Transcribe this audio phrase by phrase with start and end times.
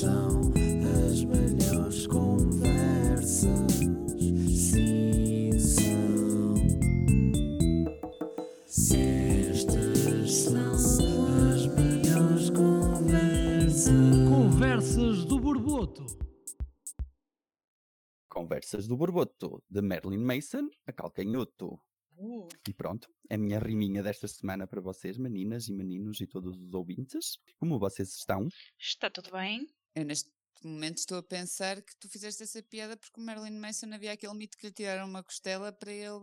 [0.00, 0.52] são
[1.08, 3.72] as melhores conversas.
[4.54, 6.54] Sim, são.
[8.94, 13.90] Estas são as melhores conversas.
[14.28, 16.04] Conversas do Borboto.
[18.28, 21.80] Conversas do Borboto, de Marilyn Mason a Calcanhoto.
[22.18, 26.26] Uh, E pronto, é a minha riminha desta semana para vocês, meninas e meninos e
[26.26, 27.38] todos os ouvintes.
[27.58, 28.46] Como vocês estão?
[28.78, 29.66] está tudo bem?
[29.96, 30.30] Eu neste
[30.62, 34.34] momento estou a pensar que tu fizeste essa piada porque o Marilyn Manson havia aquele
[34.34, 36.20] mito que lhe tiraram uma costela para ele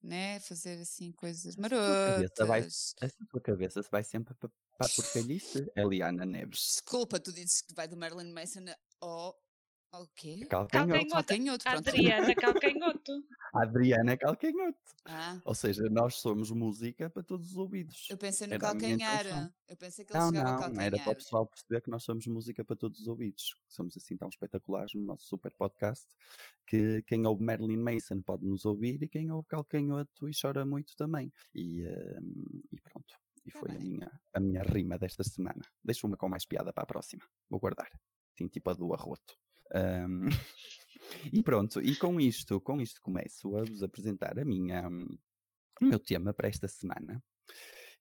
[0.00, 2.94] né, fazer assim coisas cabeça vai- marotas.
[3.00, 6.60] Essa tua cabeça vai sempre para a porcalhice, Eliana Neves.
[6.74, 8.66] Desculpa, tu dizes que vai do Marilyn Manson
[9.00, 9.36] ao.
[9.94, 10.44] Ao quê?
[10.46, 11.08] Calcanhoto.
[11.08, 11.68] Calcanhoto.
[11.68, 13.24] Adriana Calcanhoto.
[13.54, 14.78] Adriana Calcanhoto.
[15.06, 18.08] Ah, Ou seja, nós somos música para todos os ouvidos.
[18.10, 19.52] eu pensei no Era calcanhar.
[19.68, 20.86] Eu pensei que ele Não, chegava ao não, calcanhar.
[20.86, 23.54] era para o pessoal perceber que nós somos música para todos os ouvidos.
[23.68, 26.06] Somos assim tão espetaculares no nosso super podcast
[26.66, 30.96] que quem ouve Marilyn Mason pode nos ouvir e quem ouve Calcanhoto e chora muito
[30.96, 31.32] também.
[31.54, 33.14] E, ehm, e pronto.
[33.46, 35.60] E Tá foi a minha, a minha rima desta semana.
[35.84, 37.22] Deixo uma com mais piada para a próxima.
[37.50, 37.90] Vou guardar.
[38.32, 39.36] Assim, tipo a do arroto.
[39.72, 40.28] Ahm,
[41.32, 44.88] e pronto, e com isto, com isto começo a vos apresentar a minha,
[45.80, 47.22] o meu tema para esta semana.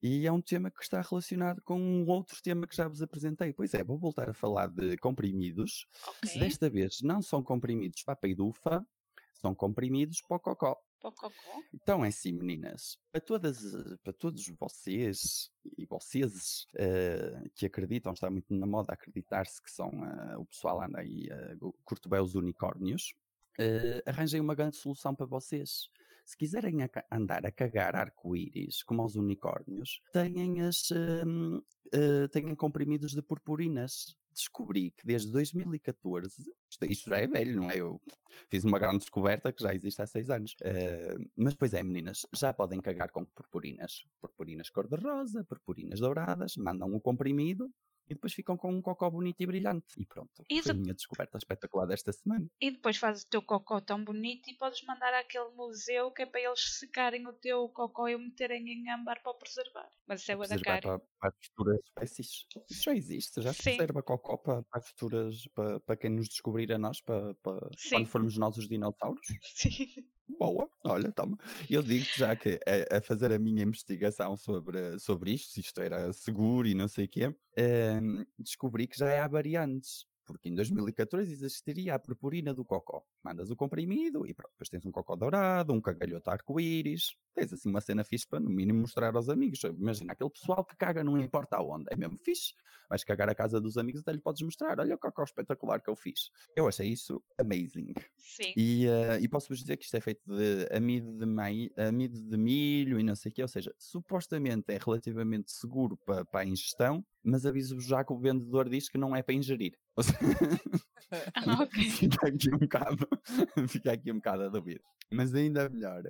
[0.02, 3.54] E é um tema que está relacionado com um outro tema que já vos apresentei.
[3.54, 5.88] Pois é, vou voltar a falar de comprimidos.
[6.26, 6.40] Ok.
[6.42, 8.86] Desta vez não são comprimidos para a peidufa,
[9.34, 10.78] são comprimidos para o cocó.
[11.04, 11.62] Pococó.
[11.74, 18.14] Então é assim, meninas, para, todas, eh, para todos vocês e vocês eh, que acreditam,
[18.14, 21.28] está muito na moda acreditar-se que são eh, o pessoal anda aí,
[21.60, 23.14] uh, curto bem os unicórnios,
[23.60, 25.90] eh, arranjei uma grande solução para vocês.
[26.26, 31.62] Se quiserem a andar a cagar arco-íris como os unicórnios, têm, as, hum,
[31.94, 34.16] eh, têm comprimidos de purpurinas.
[34.34, 36.44] Descobri que desde 2014,
[36.90, 37.78] isto, já é velho, não é?
[37.78, 38.02] Eu
[38.50, 40.56] fiz uma grande descoberta que já existe há seis anos.
[40.62, 44.06] Eh, mas pois é, meninas, já podem cagar com purpurinas.
[44.20, 47.72] Purpurinas cor-de-rosa, purpurinas douradas, mandam o comprimido
[48.14, 50.00] e depois ficam com um cocó bonito e brilhante.
[50.00, 52.48] E pronto, E foi a minha descoberta espetacular desta semana.
[52.62, 56.26] E depois fazes o teu cocó tão bonito e podes mandar àquele museu que é
[56.26, 59.90] para eles secarem o teu cocó e o meterem em âmbar para o preservar.
[60.08, 60.82] Mas isso é bué da cara.
[60.82, 62.46] para, para as futuras espécies.
[62.70, 66.30] Isso já existe, já se preserva cocó para, para as futuras, para, para quem nos
[66.30, 69.26] descobrir a nós, para, para quando formos nós os dinossauros.
[69.56, 70.08] Sim.
[70.28, 71.38] Boa, olha, toma.
[71.70, 72.60] Eu digo já que
[72.92, 76.88] a, a fazer a minha investigação sobre, sobre isto, se isto era seguro e não
[76.88, 80.06] sei o quê, ehm, descobri que já há variantes.
[80.26, 83.04] Porque em 2014 existiria a purpurina do cocó.
[83.22, 87.16] Mandas o comprimido e pronto, depois tens um cocó dourado, um cagalhoto arco-íris.
[87.34, 89.60] Tens assim uma cena fixe para no mínimo mostrar aos amigos.
[89.64, 92.54] Imagina, aquele pessoal que caga não importa aonde, é mesmo fixe.
[92.90, 94.80] Vais cagar a casa dos amigos até lhe podes mostrar.
[94.80, 96.30] Olha o cocó espetacular que eu fiz.
[96.56, 97.94] Eu achei isso amazing.
[98.18, 98.54] Sim.
[98.56, 102.38] E, eh, e posso-vos dizer que isto é feito de amido de, mai- amido de
[102.38, 106.46] milho e não sei o quê, ou seja, supostamente é relativamente seguro para, para a
[106.46, 109.74] ingestão, mas aviso-vos já que o vendedor diz que não é para ingerir.
[111.36, 111.84] Ah, ok.
[111.92, 113.08] fica aqui um bocado,
[113.70, 114.82] fica aqui um bocado a dúvida.
[115.12, 116.02] Mas ainda melhor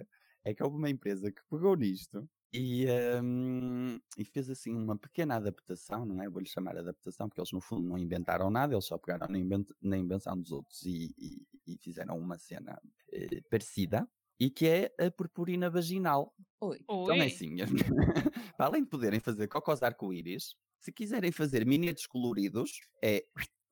[0.43, 2.85] é que houve uma empresa que pegou nisto e,
[3.23, 6.29] hum, e fez assim uma pequena adaptação, não é?
[6.29, 9.71] Vou-lhe chamar adaptação, porque eles no fundo não inventaram nada, eles só pegaram na, invent-
[9.81, 12.79] na invenção dos outros e, e- e fizeram uma cena
[13.11, 14.07] eh, parecida.
[14.39, 16.33] E que é a purpurina vaginal.
[16.61, 16.79] Oi.
[17.03, 17.55] Então é assim,
[18.57, 22.71] para além de poderem fazer cocós arco-íris, se quiserem fazer miniatos coloridos,
[23.03, 23.23] é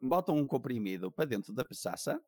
[0.02, 2.20] botam um comprimido para dentro da pechacha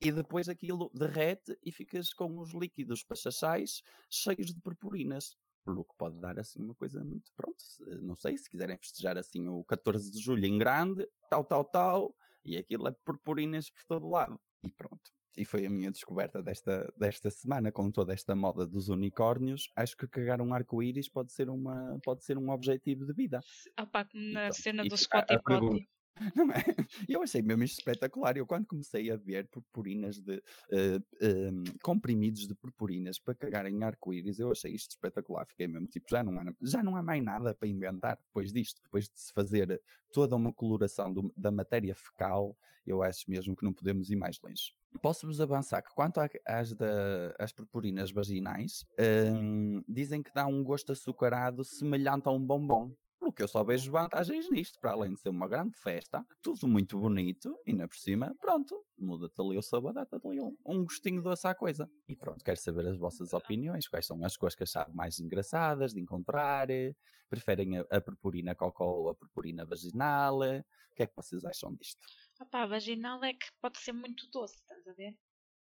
[0.00, 5.36] e depois aquilo derrete e ficas com os líquidos pachachais cheios de purpurinas.
[5.64, 7.62] Pelo que pode dar assim uma coisa muito pronto.
[8.02, 12.14] Não sei, se quiserem festejar assim o 14 de julho em grande, tal, tal, tal,
[12.44, 14.40] e aquilo é purpurinas por todo lado.
[14.62, 15.10] E pronto.
[15.36, 19.70] E foi a minha descoberta desta, desta semana, com toda esta moda dos unicórnios.
[19.76, 23.40] Acho que cagar um arco-íris pode ser uma pode ser um objetivo de vida.
[23.76, 24.96] Ah, pá, na Então, cena e do
[25.44, 25.72] pergunta.
[25.72, 25.88] Potty.
[26.34, 26.64] Não é?
[27.08, 28.36] Eu achei mesmo isto espetacular.
[28.36, 34.38] Eu, quando comecei a ver purpurinas de em, comprimidos de purpurinas para cagar em arco-íris,
[34.38, 35.46] eu achei isto espetacular.
[35.46, 38.82] Fiquei mesmo tipo, já não, há, já não há mais nada para inventar depois disto,
[38.82, 39.80] depois de se fazer
[40.12, 42.56] toda uma coloração do- da matéria fecal.
[42.86, 44.74] Eu acho mesmo que não podemos ir mais longe.
[45.00, 50.90] Posso-vos avançar que quanto às, da, às purpurinas vaginais, em, dizem que dá um gosto
[50.92, 52.90] açucarado semelhante a um bombom.
[53.32, 56.98] Que eu só vejo vantagens nisto, para além de ser uma grande festa, tudo muito
[56.98, 61.22] bonito, e ainda por cima, pronto, muda-te ali o sabor, dá-te ali um, um gostinho
[61.22, 61.90] doce à coisa.
[62.08, 65.92] E pronto, quero saber as vossas opiniões, quais são as coisas que acharam mais engraçadas
[65.92, 66.94] de encontrar, eh,
[67.28, 71.44] preferem a, a purpurina cocó ou a purpurina vaginal, eh, o que é que vocês
[71.44, 72.00] acham disto?
[72.40, 75.16] Opá, a vaginal é que pode ser muito doce, estás a ver?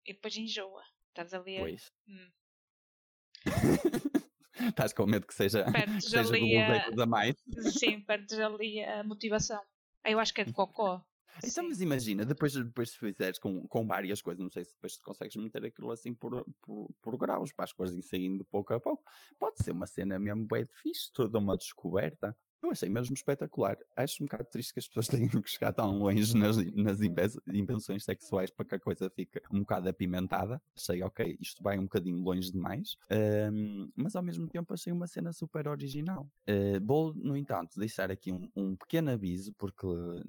[0.05, 0.83] E depois enjoa.
[1.09, 1.61] Estás ali a...
[1.61, 1.91] Pois.
[2.07, 2.31] Hum.
[4.69, 6.87] Estás com medo que seja, Perdes seja ali a...
[7.03, 7.35] a mais?
[7.77, 9.61] Sim, perdes ali a motivação.
[10.03, 11.03] Ah, Eu acho que é de cocó.
[11.39, 11.69] Então, Sim.
[11.69, 15.03] mas imagina, depois, depois se fizeres com, com várias coisas, não sei se depois tu
[15.03, 19.03] consegues meter aquilo assim por, por, por graus, para as coisas saindo pouco a pouco.
[19.37, 22.35] Pode ser uma cena mesmo bem fixe, toda uma descoberta.
[22.65, 23.77] Eu achei mesmo espetacular.
[23.95, 27.39] Acho um bocado triste que as pessoas tenham que chegar tão longe nas, nas inven-
[27.53, 30.59] invenções sexuais para que a coisa fique um bocado apimentada.
[30.75, 35.05] Achei, ok, isto vai um bocadinho longe demais, ahm, mas ao mesmo tempo achei uma
[35.05, 36.27] cena super original.
[36.49, 39.85] Uh, vou, no entanto, deixar aqui um, um pequeno aviso, porque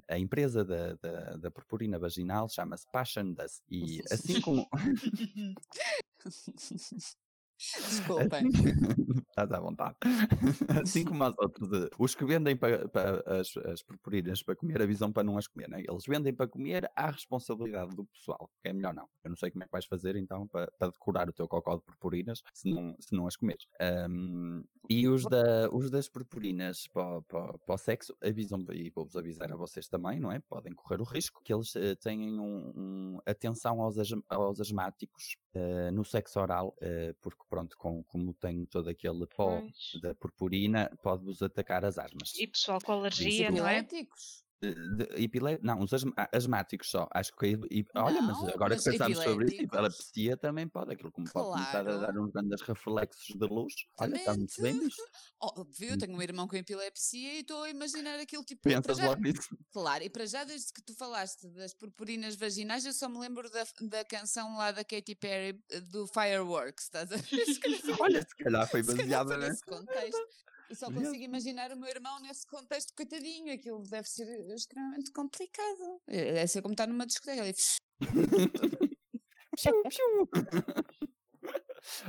[0.07, 3.63] a empresa da, da, da purpurina vaginal chama-se Passion Dust.
[3.71, 4.69] E assim como.
[7.59, 8.51] Desculpem.
[9.39, 9.97] Estás à vontade.
[10.83, 15.13] Assim como as outras, os que vendem para, para as, as purpurinas para comer avisam
[15.13, 15.85] para não as comer, né?
[15.87, 19.07] Eles vendem para comer à responsabilidade do pessoal, que é melhor não.
[19.23, 21.77] Eu não sei como é que vais fazer então para, para decorar o teu cocó
[21.77, 23.67] de purpurinas se não, se não as comeres.
[23.79, 29.17] Ahm, e os, da, os das purpurinas para, para, para o sexo avisam, e vou-vos
[29.17, 30.39] avisar a vocês também, não é?
[30.49, 35.37] Podem correr o risco que eles eh, tenham um, um- atenção aos, asma- aos asmáticos
[35.55, 40.01] eh, no sexo oral, eh, porque pronto, com, como tem todo aquele pó Pois.
[40.03, 42.35] da purpurina, pode-vos atacar as asmas.
[42.39, 43.87] E pessoal com alergia, não é?
[45.17, 45.91] Epile- Não, os
[46.33, 47.07] asmáticos só.
[47.13, 47.59] Acho que.
[47.71, 49.65] e- Olha, mas agora mas que pensamos sobre isso, epiléticos?
[49.75, 50.95] epilepsia também pode.
[50.95, 52.01] Aquilo como pode começar a Claro.
[52.01, 53.75] dar uns grandes reflexos de luz.
[54.01, 54.89] Olha, está muito bem Exatamente.
[54.93, 55.03] isto.
[55.43, 58.63] Óbvio, eu tenho um irmão com epilepsia e estou a imaginar aquilo tipo.
[58.63, 59.57] Pensas já- logo nisso.
[59.73, 63.51] Claro, e para já, desde que tu falaste das purpurinas vaginais, eu só me lembro
[63.51, 67.45] da, da canção lá da Katy Perry eh, do Fireworks, estás a ver?
[68.01, 70.19] Olha, se calhar foi baseada nesse contexto.
[70.69, 76.01] E só consigo imaginar o meu irmão nesse contexto, coitadinho, aquilo deve ser extremamente complicado.
[76.09, 77.43] É é ser como estar numa discoteca.
[77.43, 77.55] ali,
[79.57, 80.29] Piu, piu.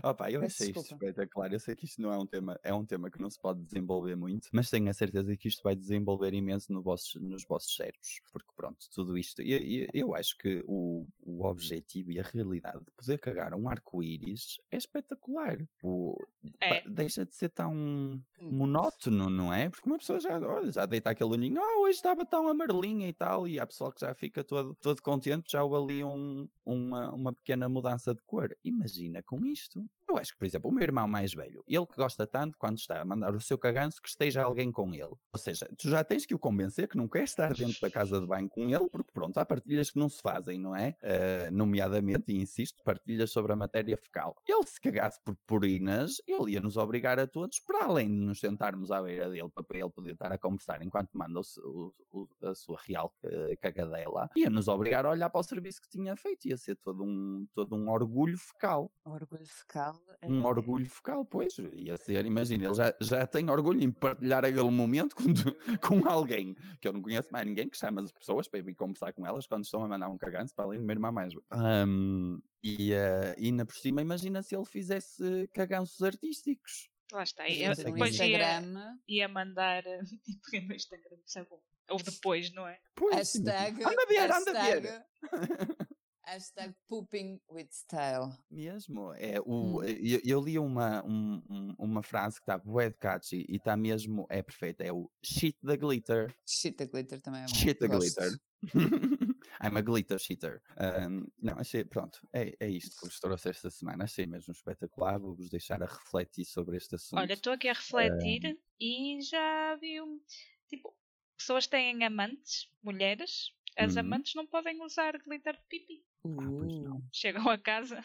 [0.04, 1.52] Opa, eu achei isto espetacular.
[1.54, 3.62] Eu sei que isto não é um tema, é um tema que não se pode
[3.64, 7.76] desenvolver muito, mas tenho a certeza que isto vai desenvolver imenso no vossos, nos vossos
[7.76, 8.22] cérebros.
[8.32, 9.42] Porque pronto, tudo isto.
[9.42, 13.70] Eu, eu, eu acho que o, o objetivo e a realidade de poder cagar um
[13.70, 15.58] arco-íris é espetacular.
[15.84, 16.16] O,
[16.62, 16.82] É.
[16.90, 19.70] deixa de ser tão monótono, não é?
[19.70, 23.14] Porque uma pessoa já, olha, já deita aquele olhinho, ah, hoje estava tão amarelinha e
[23.14, 27.12] tal, e há pessoal que já fica todo, todo contente, já houve ali um, uma,
[27.14, 28.56] uma pequena mudança de cor.
[28.64, 29.67] Imagina com isto.
[30.10, 32.78] Eu acho que, por exemplo, o meu irmão mais velho, ele que gosta tanto, quando
[32.78, 35.04] está a mandar o seu caganço, que esteja alguém com ele.
[35.04, 38.20] Ou seja, tu já tens que o convencer que não quer estar dentro da casa
[38.22, 40.96] de banho com ele, porque pronto, há partilhas que não se fazem, não é?
[41.02, 44.36] Eh, nomeadamente, e insisto, partilhas sobre a matéria fecal.
[44.48, 48.40] Ele se cagasse por purinas, ele ia nos obrigar a todos, para além de nos
[48.40, 52.48] sentarmos à beira dele, para ele poder estar a conversar enquanto manda o o- o-
[52.48, 56.16] a sua real eh, cagadela, ia nos obrigar a olhar para o serviço que tinha
[56.16, 58.92] feito, ia ser todo um, todo um orgulho fecal.
[59.06, 60.00] Orgulho fecal.
[60.22, 64.44] é- Um orgulho fecal, pois, ia ser, imagina, ele já, já tem orgulho em partilhar
[64.44, 65.24] aquele momento com,
[66.04, 69.14] com alguém, que eu não conheço mais ninguém que chama as pessoas para ir conversar
[69.14, 71.34] com elas quando estão a mandar um caganço para além do meu irmão mais.
[71.52, 76.90] Ahm, e, eh, e ainda por cima, imagina se ele fizesse caganços artísticos.
[77.12, 77.48] Lá está.
[77.48, 78.98] E, eu- um depois ia, Instagram.
[79.08, 81.62] ia mandar eh, tipo, no Instagram, isso é bom.
[81.90, 82.78] Ou depois, não é?
[82.96, 83.16] Pois.
[83.16, 83.82] Hashtag.
[83.82, 85.06] Anda a ver, anda a ver.
[86.28, 88.38] hashtag, pooping with style.
[88.52, 89.84] Mesmo, é o, Hum.
[89.84, 93.78] eu, eu li uma, um- um- uma frase que está bué de catchy e está
[93.78, 97.56] mesmo, é perfeita, é o shit the glitter, Shit, the glitter também é bom.
[97.56, 98.20] shit the Gosto.
[98.20, 98.40] glitter.
[99.62, 100.62] I'm a glitter cheater.
[100.78, 104.04] Um, não, achei, pronto, é, é isto que vos trouxe esta semana.
[104.04, 105.20] Achei mesmo espetacular.
[105.20, 107.20] Vou-vos deixar a refletir sobre este assunto.
[107.20, 110.20] Olha, estou aqui a refletir e já vi um.
[110.68, 110.94] Tipo,
[111.38, 113.52] pessoas têm amantes, mulheres.
[113.78, 114.00] As Uhum.
[114.02, 116.04] amantes não podem usar glitter de pipi.
[116.22, 116.98] pois não.
[116.98, 118.02] Uh, Chegam a casa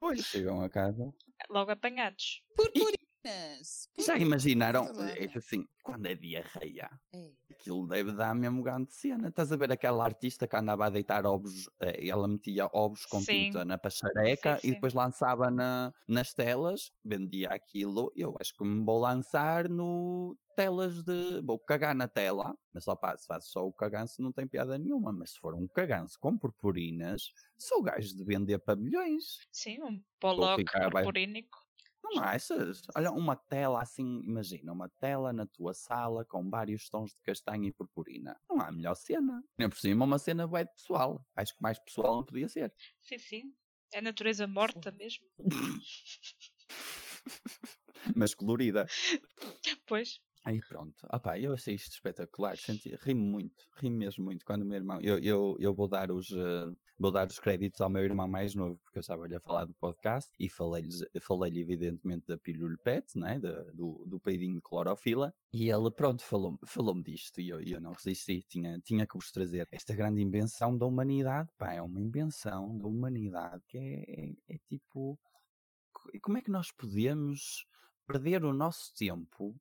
[0.00, 1.14] Pois, chegam a casa.
[1.48, 2.42] logo apanhados.
[3.98, 5.24] Já imaginaram, Verdade.
[5.24, 9.28] é assim, quando é diarreia, Ei, aquilo deve dar mesmo grande cena.
[9.28, 13.20] Estás a ver aquela artista que andava a deitar ovos, eh, ela metia ovos com
[13.20, 13.46] Sim.
[13.46, 18.12] tinta na pachareca Sim, e depois lançava na, nas telas, vendia aquilo.
[18.16, 21.40] Eu acho que me vou lançar no telas de.
[21.42, 25.12] Vou cagar na tela, mas só se faz só o caganço não tem piada nenhuma.
[25.12, 29.24] Mas se for um caganço com purpurinas, sou gajo de vender pavilhões.
[29.52, 30.90] Sim, um poloque bem.
[30.92, 31.63] purpurínico.
[32.04, 32.82] Não achas?
[32.94, 37.64] Olha, uma tela assim, imagina, uma tela na tua sala com vários tons de castanho
[37.64, 38.38] e purpurina.
[38.48, 39.42] Não há melhor cena.
[39.58, 41.26] Nem por cima, uma cena bem pessoal.
[41.34, 42.74] Acho que mais pessoal não podia ser.
[43.00, 43.54] Sim, sim.
[43.94, 45.24] É natureza morta mesmo.
[48.14, 48.86] Mas colorida.
[49.86, 50.20] Pois.
[50.44, 51.06] Aí pronto.
[51.22, 52.56] Pá, eu achei isto espetacular.
[52.58, 55.00] Senti, ri muito, ri mesmo muito quando o meu irmão.
[55.00, 56.30] Eu, eu, eu vou dar os.
[56.30, 59.64] eh, Vou dar os créditos ao meu irmão mais novo, porque eu estava-lhe a falar
[59.64, 60.88] do podcast e falei-lhe,
[61.20, 63.36] falei evidentemente, da Pilule Pet, né?
[63.40, 67.80] da- do, do peidinho de clorofila, e ele, pronto, falou-me falou disto e eu, eu
[67.80, 72.00] não resisti, tinha, tinha que vos trazer esta grande invenção da humanidade, pá, é uma
[72.00, 75.18] invenção da humanidade que é, é, é tipo.
[75.92, 77.66] co- Como é que nós podemos
[78.06, 79.52] perder o nosso tempo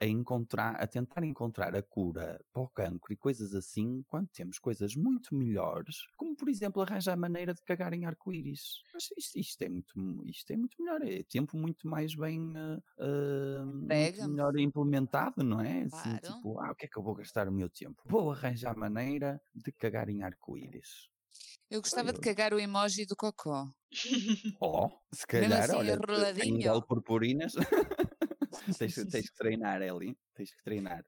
[0.00, 4.58] a encontrar, a tentar encontrar a cura para o cancro e coisas assim, quando temos
[4.58, 8.82] coisas muito melhores, como por exemplo arranjar maneira de cagar em arco-íris.
[9.18, 9.94] Isto, isto é muito,
[10.26, 12.52] isto é muito melhor, é tempo muito mais bem
[13.86, 14.28] Pega.
[14.28, 15.82] melhor implementado, não é?
[15.82, 16.20] Assim, Claro.
[16.36, 18.02] tipo, ah, o que é que eu vou gastar o meu tempo?
[18.06, 21.08] Vou arranjar maneira de cagar em arco-íris.
[21.70, 23.66] Eu gostava de cagar o emoji do cocó.
[24.60, 26.60] Oh, se calhar, assim, olha, enroladinho.
[26.72, 27.54] tem purpurinas.
[28.72, 30.14] tens, tens que treinar, Eli.
[30.34, 31.02] Tens que treinar.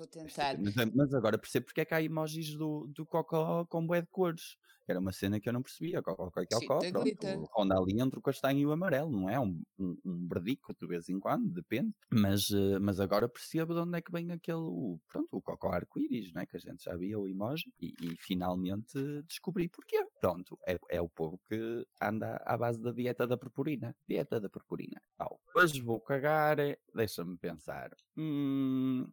[0.00, 0.56] Vou tentar.
[0.58, 4.00] Mas, é, mas agora percebo porque é que há emojis do, do Cocó com bué
[4.00, 4.56] de cores.
[4.88, 6.02] Era uma cena que eu não percebia.
[6.02, 7.04] Cocó, Cocó, Cocó, Cheetah
[7.36, 7.50] pronto.
[7.54, 9.38] Ronda ali entre o castanho e o amarelo, não é?
[9.38, 11.92] Um, um, um verdico de vez em quando, depende.
[12.10, 15.68] Mas, eh, mas agora percebo de onde é que vem aquele, o- pronto, o Cocó
[15.70, 16.46] arco-íris, não é?
[16.46, 20.02] Que a gente já via o emoji e, e finalmente descobri porquê.
[20.18, 23.94] Pronto, é, é o povo que anda à base da dieta da purpurina.
[24.08, 25.00] Dieta da purpurina.
[25.18, 25.38] Au.
[25.54, 27.90] Hoje vou cagar, eh, deixa-me pensar.
[28.16, 29.06] Hum,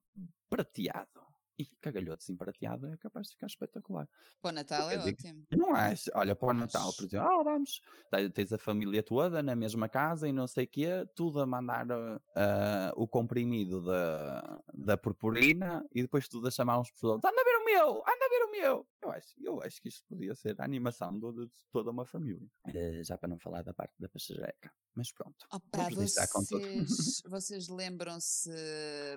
[0.50, 1.26] prateado.
[1.60, 4.08] E cagalhoto assim prateado é capaz de ficar espetacular.
[4.40, 5.44] Para o Natal é que- ótimo.
[5.52, 6.12] Não acho.
[6.14, 9.90] Olha, para o Natal, por exemplo, ah, vamos, tens- tens a família toda na mesma
[9.90, 11.88] casa e não sei o quê, tudo a mandar
[12.36, 17.44] ah, o comprimido da, da purpurina e depois tudo a chamar uns pessoas, anda a
[17.44, 18.88] ver o meu, anda a ver o meu.
[19.02, 22.48] Eu acho, eu acho que isto podia ser a animação de, de toda uma família.
[22.68, 24.72] Eh, já para não falar da parte da pachareca.
[24.94, 25.44] Mas pronto.
[25.52, 28.52] Opa, vocês, vocês lembram-se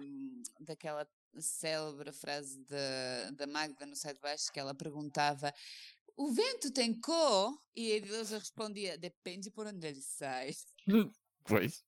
[0.02, 1.06] hum, daquela
[1.38, 5.52] célebre frase da, da Magda no site baixo que ela perguntava
[6.16, 7.58] o vento tem cor?
[7.74, 10.50] E a Edileuza respondia, depende por onde ele sai.
[11.44, 11.82] Pois.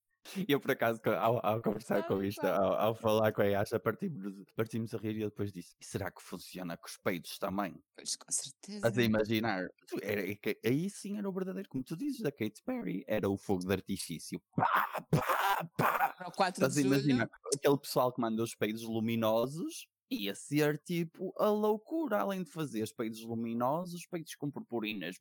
[0.49, 2.56] Eu, por acaso, ao, ao conversar com Ah, isto, pá.
[2.56, 5.84] ao, ao falar com a Yasha, partimos, partimos a rir e eu depois disse: "E
[5.84, 7.75] será que funciona com os peitos também?
[7.94, 8.76] Pois, com certeza.
[8.78, 9.68] Estás a imaginar?
[9.88, 13.04] Tu- Era, é aí sim era o verdadeiro, como tu dizes, da Katy Perry.
[13.06, 14.40] Era o fogo de artifício.
[14.56, 16.14] Pá, pá, pá.
[16.16, 17.31] Para o 4 Estás de a julho, imaginar?
[17.54, 22.83] Aquele pessoal que manda os peitos luminosos ia ser tipo a loucura, além de fazer
[22.83, 25.16] os peitos luminosos, peitos com purpurinas.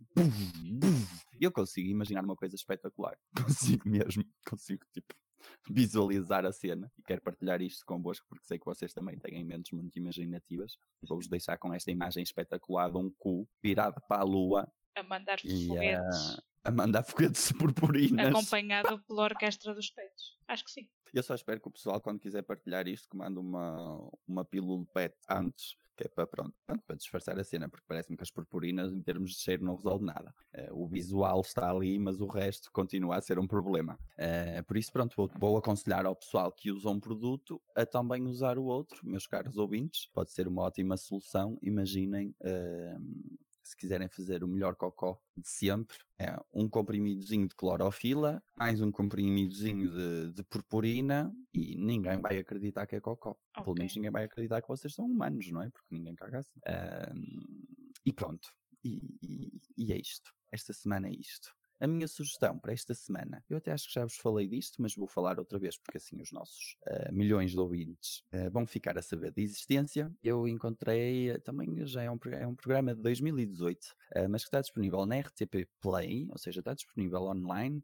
[1.40, 3.18] Eu consigo imaginar uma coisa espetacular.
[3.78, 4.24] Consigo mesmo.
[4.48, 5.16] Consigo, tipo,
[5.70, 6.92] visualizar a cena.
[7.00, 10.78] E quero partilhar isto convosco porque sei que vocês também têm mentes muito imaginativas.
[11.08, 15.40] Vou-vos deixar com esta imagem espetacular de um cu virado para a lua A mandar
[15.44, 16.38] e foguetes.
[16.38, 18.28] a, a mandar foguetes de purpurinas.
[18.28, 20.38] Acompanhado pela orquestra dos peitos.
[20.48, 20.88] Acho que sim.
[21.14, 24.86] Eu só espero que o pessoal, quando quiser partilhar isto, que mande uma, uma pílula
[24.94, 28.32] pet antes, que é para, pronto, pronto, para disfarçar a cena, porque parece-me que as
[28.32, 30.34] purpurinas, em termos de cheiro, não resolve nada.
[30.54, 34.00] Eh, o visual está ali, mas o resto continua a ser um problema.
[34.18, 38.24] Eh, por isso, pronto, vou, vou aconselhar ao pessoal que usa um produto a também
[38.26, 40.08] usar o outro, meus caros ouvintes.
[40.14, 41.58] Pode ser uma ótima solução.
[41.62, 42.34] Imaginem.
[42.40, 42.96] eh,
[43.64, 48.92] se quiserem fazer o melhor cocó de sempre, é um comprimidozinho de clorofila, mais um
[48.92, 53.36] comprimidozinho de, de purpurina e ninguém vai acreditar que é cocó.
[53.54, 53.76] Pelo Ok.
[53.80, 55.70] menos ninguém vai acreditar que vocês são humanos, não é?
[55.70, 56.60] Porque ninguém caga assim.
[56.66, 57.64] Ahm,
[58.06, 58.50] e pronto.
[58.84, 60.32] E, e- e é isto.
[60.52, 61.54] Esta semana é isto.
[61.82, 64.94] A minha sugestão para esta semana, eu até acho que já vos falei disto, mas
[64.94, 69.00] vou falar outra vez, porque assim os nossos ah, milhões de ouvintes ah, vão ficar
[69.00, 70.14] a saber da existência.
[70.24, 74.50] Eu encontrei, ah, também já é um, é um programa de 2018, ah, mas que
[74.50, 77.84] está disponível na RTP Play, ou seja, está disponível online,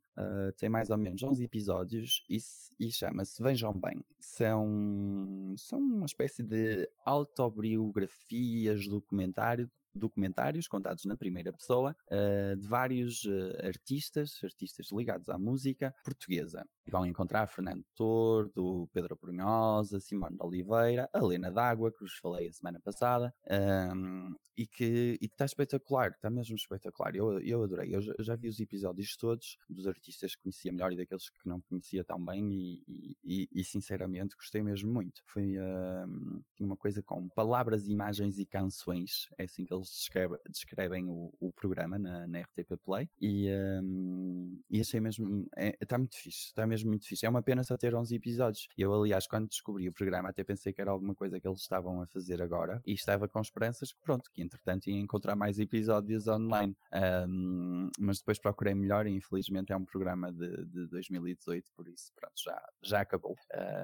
[0.57, 2.37] tem mais ou menos 11 episódios e,
[2.79, 4.05] e chama-se Vejam Bem.
[4.19, 13.27] São, são uma espécie de autobiografias, documentário, documentários contados na primeira pessoa ah, de vários
[13.27, 16.65] ah, artistas, artistas ligados à música portuguesa.
[16.85, 22.17] E vão encontrar Fernando Tordo, Pedro Brunhosa, Simone de Oliveira, a Lena D'Água, que vos
[22.17, 27.15] falei a semana passada, ahm, e que está espetacular, está mesmo espetacular.
[27.15, 30.91] Eu, eu adorei, eu já, já vi os episódios todos dos artistas que conhecia melhor
[30.91, 35.21] e daqueles que não conhecia tão bem, e, e- e- sinceramente gostei mesmo muito.
[35.25, 40.39] Foi ahm, uma coisa com palavras, imagens e canções, é assim que eles eles descreve-
[40.49, 43.47] descrevem o, o programa na, na RTP Play e,
[43.83, 45.47] hum, e achei mesmo.
[45.81, 47.25] Está muito fixe, está mesmo muito fixe.
[47.25, 48.67] É uma pena só ter 11 episódios.
[48.77, 52.01] Eu, aliás, quando descobri o programa, até pensei que era alguma coisa que eles estavam
[52.01, 56.27] a fazer agora e estava com esperanças que, pronto, que entretanto ia encontrar mais episódios
[56.27, 56.75] online.
[57.27, 62.11] Hum, mas depois procurei melhor e infelizmente é um programa de, de 2018, por isso,
[62.15, 63.35] pronto, já, já acabou.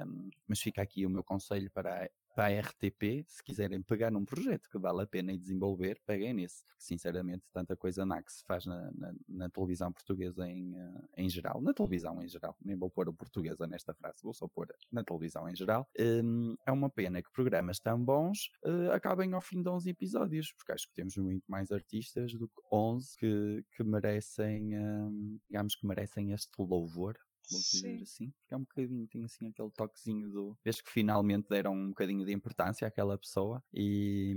[0.08, 4.25] Hum, mas fica aqui o meu conselho para para a RTP, se quiserem pegar num
[4.25, 6.63] projeto que vale a pena e desenvolver, peguem nesse.
[6.66, 11.02] Porque, sinceramente, tanta coisa má que se faz na, na- na televisão portuguesa em, eh,
[11.18, 14.48] em geral, na televisão em geral, nem vou pôr o portuguesa nesta frase, vou só
[14.48, 19.34] pôr na televisão em geral, hum, é uma pena que programas tão bons eh, acabem
[19.34, 23.18] ao fim de 11 episódios, porque acho que temos muito mais artistas do que 11
[23.18, 27.16] que, que merecem, hum, digamos que merecem este louvor
[27.51, 28.01] vou dizer Sim.
[28.01, 30.57] assim, porque é um bocadinho, tem assim aquele toquezinho do.
[30.63, 34.35] Desde que finalmente deram um bocadinho de importância àquela pessoa e,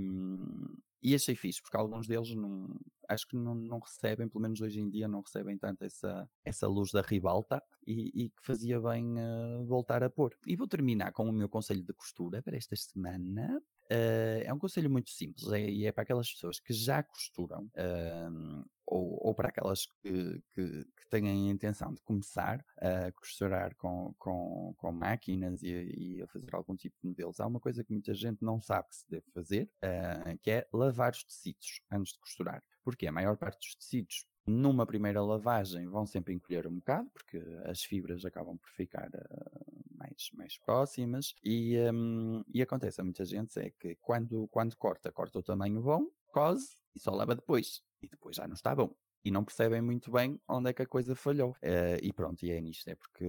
[1.01, 2.75] e achei fixe, porque alguns deles não,
[3.07, 6.67] acho que não, não recebem, pelo menos hoje em dia, não recebem tanto essa, essa
[6.67, 10.37] luz da ribalta e, e que fazia bem eh, voltar a pôr.
[10.45, 13.61] E vou terminar com o meu conselho de costura para esta semana.
[13.89, 17.69] Eh, é um conselho muito simples é, e é para aquelas pessoas que já costuram
[17.75, 23.75] ahm, ou, ou para aquelas que, que, que têm a intenção de começar a costurar
[23.75, 27.39] com, com, com máquinas e, e a fazer algum tipo de modelos.
[27.39, 30.67] Há uma coisa que muita gente não sabe que se deve fazer, ah, que é
[30.73, 32.63] lavar os tecidos antes de costurar.
[32.83, 37.37] Porque a maior parte dos tecidos numa primeira lavagem vão sempre encolher um bocado, porque
[37.65, 39.61] as fibras acabam por ficar ah,
[39.91, 45.11] mais, mais próximas e, hum, e acontece a muita gente é que quando, quando corta,
[45.11, 47.81] corta o tamanho bom, cose e só lava depois.
[48.01, 48.95] E depois já não está bom.
[49.25, 51.53] E não percebem muito bem onde é que a coisa falhou.
[51.61, 52.87] Eh, e pronto, e é nisto.
[52.87, 53.25] É porque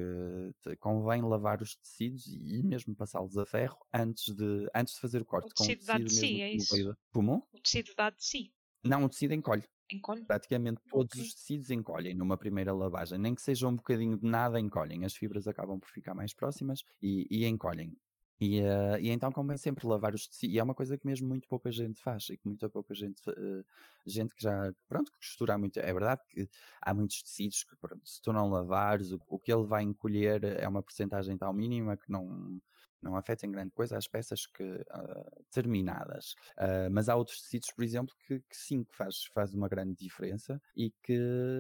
[0.79, 5.25] convém lavar os tecidos e mesmo passá-los a ferro antes de, antes de fazer o
[5.25, 5.53] corte.
[5.55, 6.97] com tecido dá de si, é isso?
[7.11, 7.49] Como?
[7.53, 8.53] O tecido dá de si.
[8.85, 10.27] Não, o tecido encolhe Encolhe.
[10.27, 11.19] praticamente todos Ok.
[11.19, 15.05] os tecidos encolhem numa primeira lavagem, nem que seja um bocadinho de nada, encolhem.
[15.05, 17.97] As fibras acabam por ficar mais próximas e, e encolhem.
[18.41, 20.55] E, eh, e então convém sempre lavar os tecidos.
[20.55, 23.21] E é uma coisa que mesmo muito pouca gente faz e que muita pouca gente,
[23.29, 23.65] eh,
[24.07, 25.79] gente que já, pronto, que costura muito.
[25.81, 26.49] É verdade que
[26.83, 30.45] há muitos tecidos que, pronto, se tu não lavares, o, o que ele vai encolher
[30.45, 32.61] é uma porcentagem tão mínima que não,
[33.03, 36.33] não afeta em grande coisa as peças que, ah, terminadas.
[36.59, 39.95] Uh, mas há outros tecidos, por exemplo, que, que sim, que faz, faz uma grande
[39.95, 41.13] diferença e que,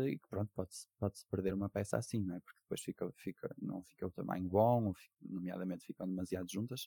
[0.08, 2.40] e que pronto, pode-se pode perder uma peça assim, não é?
[2.40, 6.86] Porque depois fica, fica, não fica o tamanho bom, fica- nomeadamente ficam demasiado juntas,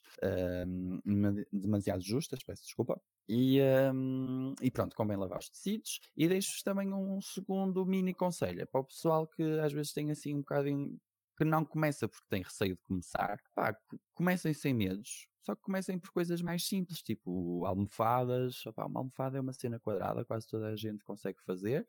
[1.04, 3.00] dema- demasiado justas, peço desculpa.
[3.28, 3.60] E,
[3.94, 6.00] um, e pronto, convém lavar os tecidos.
[6.16, 10.10] E deixo-vos também um segundo mini conselho é para o pessoal que às vezes tem
[10.10, 10.98] assim um bocadinho
[11.36, 15.62] que não começa porque tem receio de começar, pá, co- comecem sem medos, só que
[15.62, 18.64] comecem por coisas mais simples, tipo almofadas.
[18.66, 21.86] Opá, uma almofada é uma cena quadrada, quase toda a gente consegue fazer.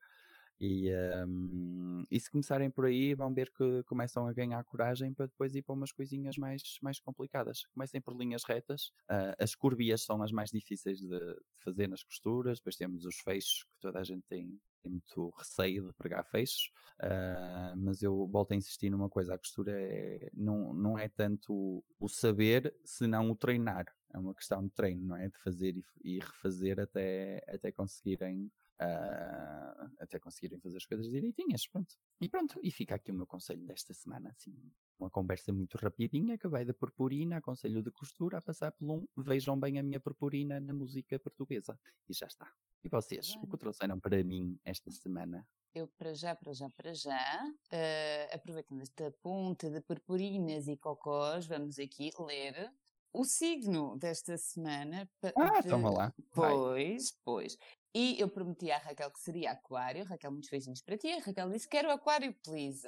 [0.60, 0.89] E,
[1.27, 5.53] hum, e se começarem por aí, vão ver que começam a ganhar coragem para depois
[5.56, 7.65] ir para umas coisinhas mais, mais complicadas.
[7.73, 8.91] Comecem por linhas retas.
[9.10, 12.60] ah, as curvias são as mais difíceis de, de fazer nas costuras.
[12.60, 16.72] Depois temos os fechos, que toda a gente tem, tem muito receio de pregar fechos.
[17.00, 21.84] Ah, mas eu volto a insistir numa coisa: a costura é, não, não é tanto
[22.00, 23.86] o, saber, senão o treinar.
[24.13, 25.28] É uma questão de treino, não é?
[25.28, 28.52] De fazer e, e refazer até, até conseguirem.
[28.80, 31.96] ah, até conseguirem fazer as coisas direitinhas, pronto.
[32.22, 34.54] E pronto, e fica aqui o meu conselho desta semana, assim,
[35.00, 38.89] uma conversa muito rapidinha, que vai da purpurina, a conselho de costura, a passar por
[38.89, 41.78] um, vejam bem a minha purpurina na música portuguesa.
[42.10, 42.52] E já está.
[42.84, 45.48] E vocês, o que trouxeram para mim esta semana?
[45.74, 47.41] Eu, para já, para já, para já,
[47.72, 52.72] eh, aproveitando esta ponte de purpurinas e cocós, vamos aqui ler
[53.12, 55.10] o signo desta semana.
[55.36, 56.13] Ah, de- toma lá.
[56.34, 56.52] Vai.
[56.52, 57.58] Pois, pois.
[57.96, 60.04] E eu prometi à Raquel que seria aquário.
[60.04, 61.12] Raquel, muitos beijinhos para ti.
[61.12, 62.88] A Raquel disse, quero aquário, please.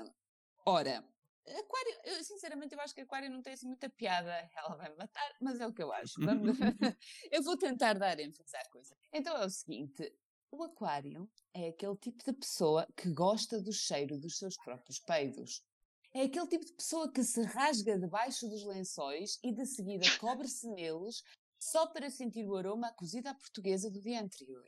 [0.65, 1.03] Ora,
[1.47, 4.31] aquário, eu, sinceramente, eu acho que aquário não tem assim muita piada.
[4.55, 6.13] Ela vai me matar, mas é o que eu acho.
[6.25, 6.57] Vamos-
[7.31, 8.95] eu vou tentar dar ênfase à coisa.
[9.13, 10.13] Então é o seguinte,
[10.51, 15.63] o aquário é aquele tipo de pessoa que gosta do cheiro dos seus próprios peidos.
[16.13, 20.67] É aquele tipo de pessoa que se rasga debaixo dos lençóis e de seguida cobre-se
[20.69, 21.21] neles
[21.59, 24.65] só para sentir o aroma à cozida à portuguesa do dia anterior.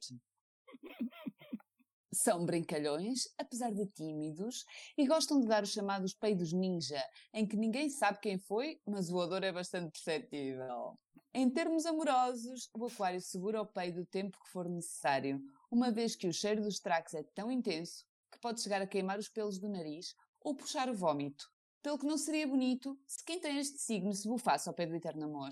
[2.13, 4.65] São brincalhões, apesar de tímidos,
[4.97, 9.09] e gostam de dar os chamados peidos ninja, em que ninguém sabe quem foi, mas
[9.09, 10.97] o odor é bastante perceptível.
[11.33, 16.15] Em termos amorosos, o aquário segura o peido o tempo que for necessário, uma vez
[16.15, 19.59] que o cheiro dos tracos é tão intenso que pode chegar a queimar os pelos
[19.59, 21.51] do nariz ou puxar o vômito.
[21.81, 24.95] Pelo que não seria bonito se quem tem este signo se bufasse ao pé do
[24.95, 25.51] eterno amor.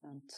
[0.00, 0.34] Pronto.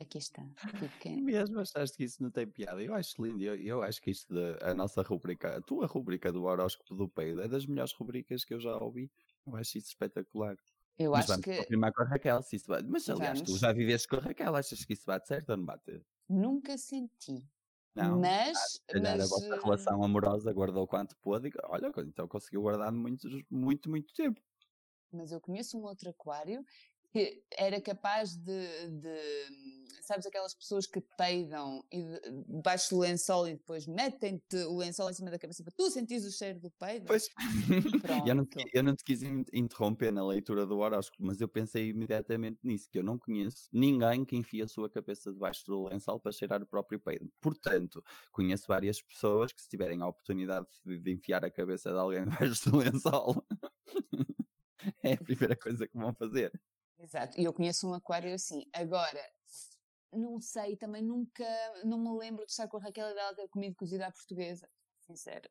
[0.00, 0.42] Aqui está.
[0.78, 1.16] Tudo que é.
[1.16, 2.82] Mesmo achaste que isso não tem piada?
[2.82, 3.42] Eu acho lindo.
[3.42, 7.08] Eu, eu acho que isto, de, a nossa rubrica, a tua rubrica do horóscopo do
[7.08, 9.10] peido é das melhores rubricas que eu já ouvi.
[9.46, 10.56] Eu acho isso espetacular.
[10.96, 12.86] Eu Mas acho vamos que confirmar com a Raquel se isso bate.
[12.88, 13.60] Mas aliás, tu Vamos.
[13.60, 16.00] já viveste com a Raquel, achas que isso bate certo ou não bate?
[16.28, 17.48] nunca senti.
[17.94, 18.20] Não.
[18.20, 21.48] Mas, Se calhar mas a vossa eh, relação amorosa guardou quanto pôde.
[21.48, 24.40] e- Olha, então conseguiu guardar muito, muito, muito tempo.
[25.10, 26.64] mas eu conheço um outro aquário
[27.12, 32.02] que era capaz de, de- sabes aquelas pessoas que peidam e
[32.46, 36.24] debaixo do lençol e depois metem-te o lençol em cima da cabeça para tu sentires
[36.24, 37.06] o cheiro do peido?
[37.06, 37.28] Pois.
[38.26, 41.48] eu, não, te eu não te quis in- interromper na leitura do horóscopo, mas eu
[41.48, 45.84] pensei imediatamente nisso, que eu não conheço ninguém que enfia a sua cabeça debaixo do
[45.84, 47.30] lençol para cheirar o próprio peido.
[47.40, 51.98] Portanto, conheço várias pessoas que se tiverem a oportunidade de, de enfiar a cabeça de
[51.98, 53.46] alguém debaixo do lençol,
[55.02, 56.52] é a primeira coisa que vão fazer.
[56.98, 58.64] Exato, e eu conheço um aquário assim.
[58.72, 59.22] Agora,
[60.12, 61.44] não sei, também nunca,
[61.84, 64.68] não me lembro de estar com a Raquel e dela ter comido cozida à portuguesa,
[65.00, 65.48] sincera.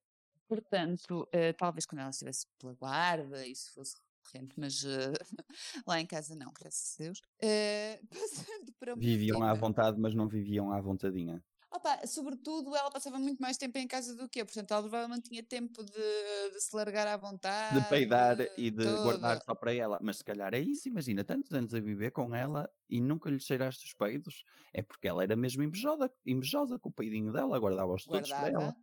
[0.48, 5.14] Portanto, eh, talvez quando ela estivesse pela guarda, isso fosse recorrente, mas eh,
[5.86, 7.22] lá em casa não, graças a Deus.
[7.42, 11.44] Eh, passando para Viviam à vontade, mas não viviam à vontadinha.
[11.70, 15.30] Opa, sobretudo ela passava muito mais tempo em casa do que eu, portanto ela provavelmente
[15.30, 17.82] tinha tempo de, de se largar à vontade.
[17.82, 19.04] de peidar e de tudo.
[19.04, 20.00] guardar só para ela.
[20.02, 23.40] Mas se calhar é isso, imagina, tantos anos a viver com ela e nunca lhe
[23.40, 24.44] cheiraste os peidos.
[24.74, 28.76] É porque ela era mesmo invejosa, invejosa com o peidinho dela, guardava-os todos para ela.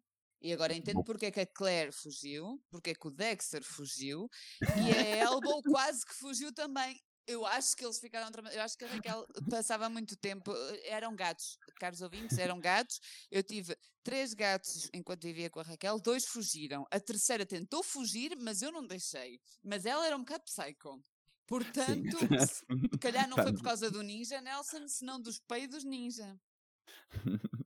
[0.42, 4.28] E agora entendo porque é que a Claire fugiu, porque é que o Dexter fugiu
[4.60, 7.00] e a Elbow quase que fugiu também.
[7.26, 8.30] Eu acho que eles ficaram.
[8.52, 10.52] Eu acho que a Raquel passava muito tempo.
[10.52, 12.98] eh, Eram gatos, caros ouvintes, eram gatos.
[13.30, 16.84] Eu tive três gatos enquanto vivia com a Raquel, dois fugiram.
[16.90, 19.38] A terceira tentou fugir, mas eu não deixei.
[19.64, 21.00] Mas ela era um bocado psycho.
[21.46, 22.16] Portanto,
[22.92, 26.36] se calhar não foi por causa do ninja, Nelson, senão dos peidos ninja.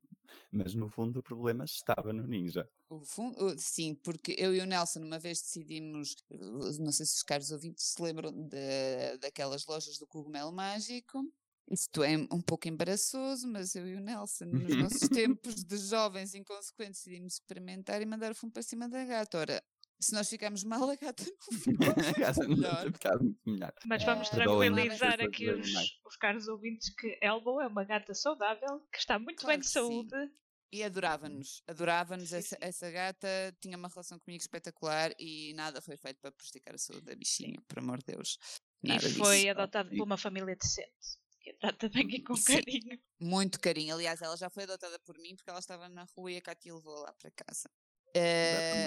[0.51, 2.69] Mas no fundo o problema estava no ninja.
[2.91, 7.05] O fun- o- sim, porque eu e o Nelson uma vez decidimos, uh, não sei
[7.05, 11.23] se os caros ouvintes se lembram da daquelas lojas do cogumelo mágico.
[11.71, 16.35] Isto é um pouco embaraçoso, mas eu e o Nelson, nos nossos tempos de jovens
[16.35, 19.37] inconsequentes, decidimos experimentar e mandar o fumo para cima da gata.
[19.39, 19.63] Ora,
[20.01, 21.87] se nós ficamos mal, a gata não ficou.
[21.89, 23.73] A casa não ficado muito melhor.
[23.87, 25.69] Mas vamos Eh, Doem tranquilizar aqui os,
[26.07, 29.67] os caros ouvintes que Elbow é uma gata saudável, que está muito Claro bem de
[29.67, 29.79] que sim.
[29.79, 30.33] saúde.
[30.71, 32.31] E adorava-nos, adorava-nos.
[32.33, 33.27] Essa, essa gata
[33.61, 37.59] tinha uma relação comigo espetacular e nada foi feito para prejudicar a saúde da bichinha,
[37.67, 38.39] por amor de Deus.
[38.83, 39.19] Nada e disso.
[39.19, 41.19] foi adotada E- por uma família decente.
[41.41, 42.53] Que a trata bem e com Sim.
[42.57, 43.01] carinho.
[43.19, 43.95] Muito carinho.
[43.95, 46.75] Aliás, ela já foi adotada por mim porque ela estava na rua e a Cátia
[46.75, 47.71] levou lá para casa.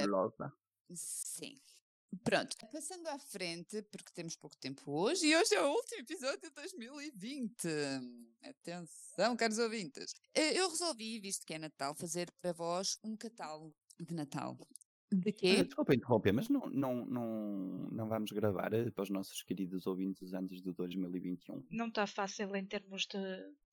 [0.05, 0.53] Amorosa.
[0.95, 1.59] Sim.
[2.23, 6.41] Pronto, passando à frente, porque temos pouco tempo hoje, e hoje é o último episódio
[6.41, 7.67] de 2020.
[8.43, 10.13] Atenção, caros ouvintes.
[10.33, 14.57] Eh, Eu resolvi, visto que é Natal, fazer para vós um catálogo de Natal.
[15.13, 15.63] De quê?
[15.63, 17.27] Desculpa interromper, mas não, não, não,
[17.91, 21.65] não vamos gravar eh, para os nossos queridos ouvintes antes de 2021.
[21.69, 23.19] Não está fácil em termos de,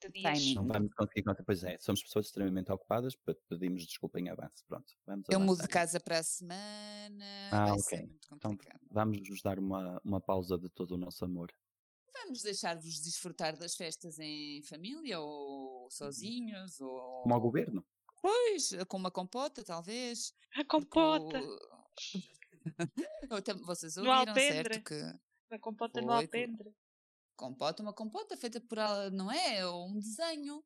[0.03, 0.38] de dias.
[0.38, 0.55] Timing.
[0.55, 1.44] Não vamos conseguir contar.
[1.44, 4.64] Pois é, somos pessoas extremamente ocupadas, pe- pedimos desculpa em avanço.
[4.66, 7.24] Pronto, vamos Eu mudo de casa para a semana.
[7.53, 7.83] Ah, vai ok.
[7.83, 8.59] ser muito Então.
[8.90, 11.53] Vamos nos dar uma, uma pausa de todo o nosso amor.
[12.24, 17.87] Vamos deixar-vos desfrutar das festas em família ou sozinhos ou Como ao governo.
[18.20, 20.35] Pois, com uma compota, talvez.
[20.52, 21.40] A porque compota.
[23.44, 24.83] tam- Vocês No ouviram, certo?
[24.85, 24.94] Que
[25.50, 26.74] A compota no Foi, alpendre.
[27.37, 29.64] compota, uma compota feita por ela, não é?
[29.66, 30.62] Ou um desenho,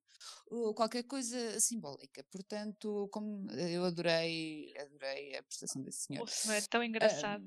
[0.49, 2.25] ou qualquer coisa simbólica.
[2.31, 6.25] Portanto, como eu adorei, adorei a prestação desse senhor.
[6.25, 7.45] O senhor é tão engraçado.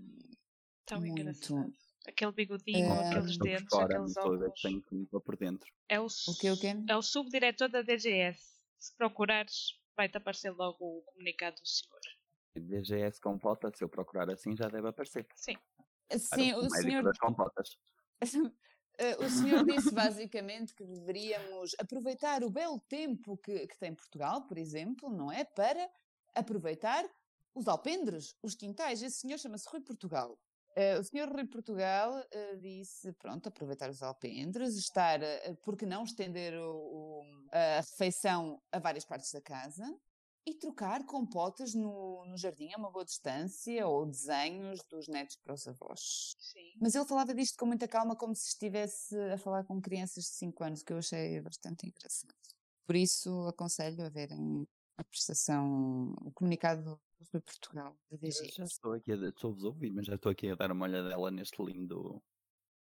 [0.86, 1.20] tão muito.
[1.20, 1.74] engraçado.
[2.08, 4.62] Aquele bigodinho, Ah, aqueles dentes, fora, aqueles óculos.
[4.62, 5.68] tenho pôr por dentro.
[5.90, 6.76] É o, O quê, o quê?
[6.88, 8.40] é o subdiretor da DGS.
[8.78, 12.00] Se procurares, vai-te aparecer logo o comunicado do senhor.
[12.56, 15.28] DGS compota, se eu procurar assim já deve aparecer.
[15.36, 15.58] Sim.
[16.12, 17.78] Sim, o médico senhor das compotas.
[18.98, 24.48] Eh, o senhor disse basicamente que deveríamos aproveitar o belo tempo que, que tem Portugal,
[24.48, 25.44] por exemplo, não é?
[25.44, 25.90] Para
[26.34, 27.04] aproveitar
[27.54, 29.02] os alpendres, os quintais.
[29.02, 30.40] Esse senhor chama-se Rui Portugal.
[30.76, 36.04] Eh, o senhor Rui Portugal eh, disse, pronto, aproveitar os alpendres, estar, eh, porque não
[36.04, 39.86] estender o- o- a refeição a várias partes da casa
[40.46, 45.54] e trocar compotas no, no jardim a uma boa distância ou desenhos dos netos para
[45.54, 46.36] os avós.
[46.40, 46.74] Sim.
[46.80, 50.32] Mas ele falava disto com muita calma, como se estivesse a falar com crianças de
[50.32, 52.36] 5 anos, que eu achei bastante engraçado.
[52.86, 57.02] Por isso, aconselho a verem a prestação, o comunicado
[57.34, 58.52] Rui Portugal, da DG.
[58.52, 61.32] Já estou aqui a, estou-vos a ouvir, mas já estou aqui a dar uma olhadela
[61.32, 62.22] neste lindo.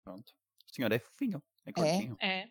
[0.04, 0.32] Pronto.
[0.70, 2.16] O senhor é fofinho, é clarinho.
[2.20, 2.48] É.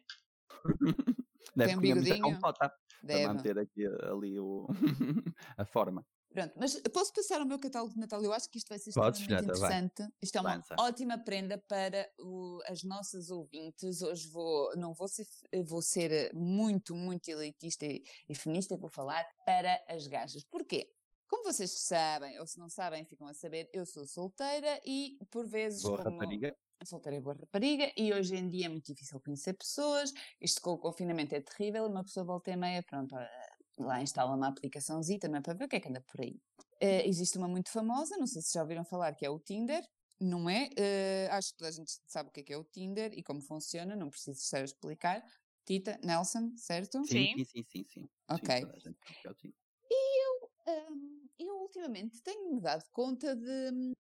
[1.56, 3.28] Deve um comer muita compota para Deve.
[3.28, 4.66] manter aqui ali o,
[5.58, 6.06] a forma.
[6.32, 8.24] Pronto, mas posso passar ao meu catálogo de Natal?
[8.24, 9.78] Eu acho que isto vai ser Podes, extremamente filhota, vai.
[9.78, 10.14] interessante.
[10.20, 10.76] Isto é uma Lança.
[10.80, 14.02] ótima prenda para o- as nossas ouvintes.
[14.02, 15.28] Hoje vou, não vou ser,
[15.64, 20.44] vou ser eh, muito, muito elitista e, e feminista, vou falar para as gajas.
[20.46, 20.90] Porquê?
[21.34, 25.48] Como vocês sabem, ou se não sabem, ficam a saber, eu sou solteira e por
[25.48, 26.56] vezes Boa como rapariga.
[26.86, 30.14] solteira e boa rapariga e hoje em dia é muito difícil conhecer pessoas.
[30.40, 33.16] Isto com o confinamento é terrível e uma pessoa volta e meia, pronto,
[33.80, 36.40] lá instala uma aplicaçãozita, não é para ver o que é que anda por aí.
[36.80, 39.84] Eh, existe uma muito famosa, não sei se já ouviram falar, que é o Tinder.
[40.22, 40.70] Não é?
[40.78, 43.24] Eh, acho que toda a gente sabe o que é que é o Tinder e
[43.24, 45.24] como funciona, não preciso estar a explicar.
[45.66, 47.04] Tita, Nelson, certo?
[47.08, 47.44] Sim, Sim.
[47.46, 48.10] sim, sim, sim.
[48.30, 48.50] Ok.
[48.50, 49.00] Sim, toda a gente
[51.40, 53.94] Hum, eu ultimamente tenho-me dado conta de,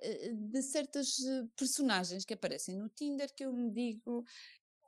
[0.00, 4.24] eh, de certas eh, personagens que aparecem no Tinder que eu me digo.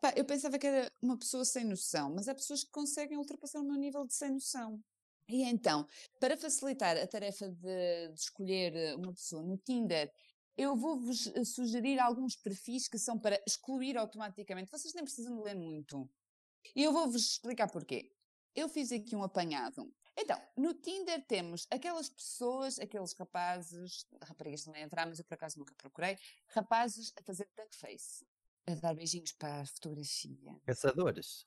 [0.02, 3.60] pá, eu pensava que era uma pessoa sem noção, mas há pessoas que conseguem ultrapassar
[3.60, 4.80] o meu nível de sem noção.
[5.28, 5.86] E então,
[6.20, 10.10] para facilitar a tarefa de, de escolher eh, uma pessoa no Tinder,
[10.56, 14.70] eu vou-vos eh, sugerir alguns perfis que são para excluir automaticamente.
[14.70, 16.08] Vocês nem precisam de ler muito.
[16.76, 18.10] E eu vou-vos explicar porquê.
[18.54, 19.92] Eu fiz aqui um apanhado.
[20.16, 25.58] Então, no Tinder temos aquelas pessoas, aqueles rapazes, raparigas também entrar, mas eu por acaso
[25.58, 26.16] nunca procurei,
[26.48, 28.24] rapazes a fazer duckface,
[28.66, 30.56] a dar beijinhos para a fotografia.
[30.64, 31.46] Caçadores.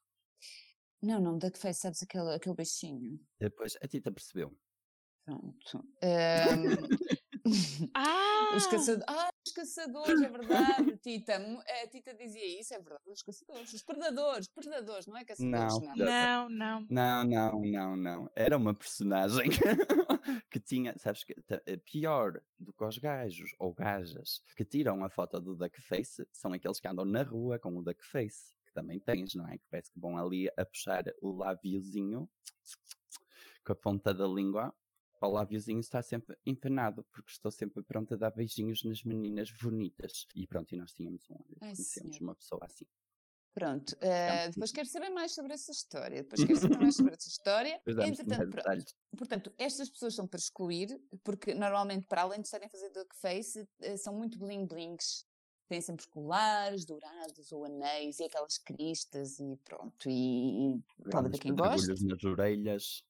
[1.02, 3.20] Não, não, duckface, sabes aquele, aquele beijinho?
[3.40, 4.58] Depois a Tita percebeu.
[5.24, 5.78] Pronto.
[6.02, 6.88] Ahm,
[7.94, 8.54] Ah!
[8.56, 9.06] os caçadores.
[9.08, 11.36] Ah, os caçadores, é verdade, Tita.
[11.38, 13.02] A Tita dizia isso, é verdade.
[13.08, 16.48] Os caçadores, os predadores, predadores, não é caçadores, Não, não.
[16.48, 16.48] não.
[16.48, 16.88] Não, não.
[16.90, 18.32] Não, não, não, não.
[18.36, 19.50] Era uma personagem
[20.52, 25.10] que tinha, sabes que eh, pior do que os gajos ou gajas que tiram a
[25.10, 29.36] foto do duckface são aqueles que andam na rua com o duckface, que também tens,
[29.36, 29.58] não é?
[29.58, 32.30] Que parece que vão ali a puxar o lábiozinho
[33.66, 34.74] com a ponta da língua.
[35.22, 40.26] O lábiozinho está sempre empenado, porque estou sempre pronta a dar beijinhos nas meninas bonitas.
[40.36, 42.86] E pronto, e nós tínhamos um, Ai, conhecemos uma pessoa assim.
[43.58, 46.22] Pronto, eh, depois quero saber mais sobre essa história.
[46.22, 47.82] Depois quero saber mais sobre essa história.
[47.88, 48.94] Entretanto, pronto.
[49.18, 53.68] Portanto, estas pessoas são para excluir, porque normalmente, para além de estarem a fazer duckface,
[53.82, 55.26] eh, são muito bling-blings.
[55.68, 60.08] Têm sempre colares dourados ou anéis e aquelas cristas e pronto.
[60.08, 62.06] E, e pode haver quem goste.
[62.06, 63.04] nas orelhas.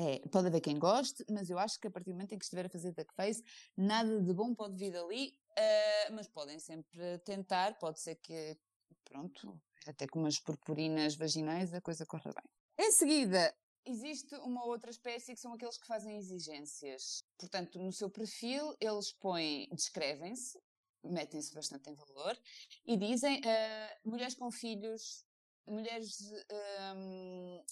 [0.00, 2.44] É, pode haver quem goste, mas eu acho que a partir do momento em que
[2.44, 3.42] estiver a fazer duckface,
[3.76, 8.56] nada de bom pode vir dali, eh, mas podem sempre tentar, pode ser que,
[9.04, 12.86] pronto, até com umas purpurinas vaginais a coisa corra bem.
[12.86, 13.52] Em seguida,
[13.84, 17.24] existe uma outra espécie que são aqueles que fazem exigências.
[17.36, 20.60] Portanto, no seu perfil, eles põem, descrevem-se,
[21.02, 22.38] metem-se bastante em valor
[22.86, 25.24] e dizem eh, mulheres com filhos,
[25.66, 27.64] mulheres ehm,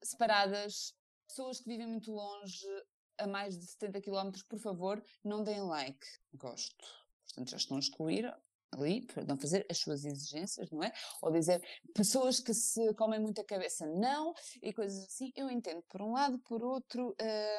[0.00, 0.94] separadas,
[1.32, 2.66] pessoas que vivem muito longe,
[3.18, 6.06] a mais de 70 km, por favor, não deem like.
[6.34, 6.84] Gosto.
[7.24, 8.32] Portanto, já estão a excluir
[8.72, 10.92] ali, para não fazer as suas exigências, não é?
[11.20, 11.62] Ou dizer
[11.94, 15.30] pessoas que se comem muita cabeça, não, e coisas assim.
[15.36, 17.14] Eu entendo por um lado, por outro,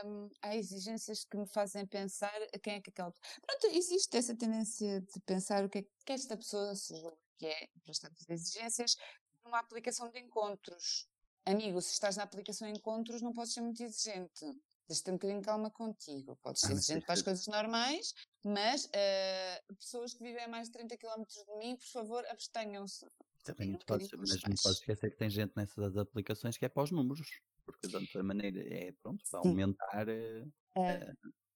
[0.06, 3.12] hum, há exigências que me fazem pensar quem é que aquela.
[3.46, 7.48] Pronto, existe essa tendência de pensar o que é que esta pessoa se julga que
[7.48, 8.96] é para fazer exigências
[9.44, 11.08] numa aplicação de encontros.
[11.46, 14.46] Amigo, se estás na aplicação encontros, não podes ser muito exigente.
[14.88, 16.36] Tens de ter um bocadinho de calma contigo.
[16.38, 20.68] Podes Ah, ser exigente para as coisas normais, mas eh, pessoas que vivem a mais
[20.68, 23.06] de 30 km de mim, por favor, abstenham-se.
[23.44, 26.84] Também não podes, mas não podes esquecer que tem gente nessas aplicações que é para
[26.84, 27.30] os números.
[27.66, 29.50] Porque de outra maneira é pronto, para Sim.
[29.50, 30.08] aumentar.
[30.10, 30.46] Eh,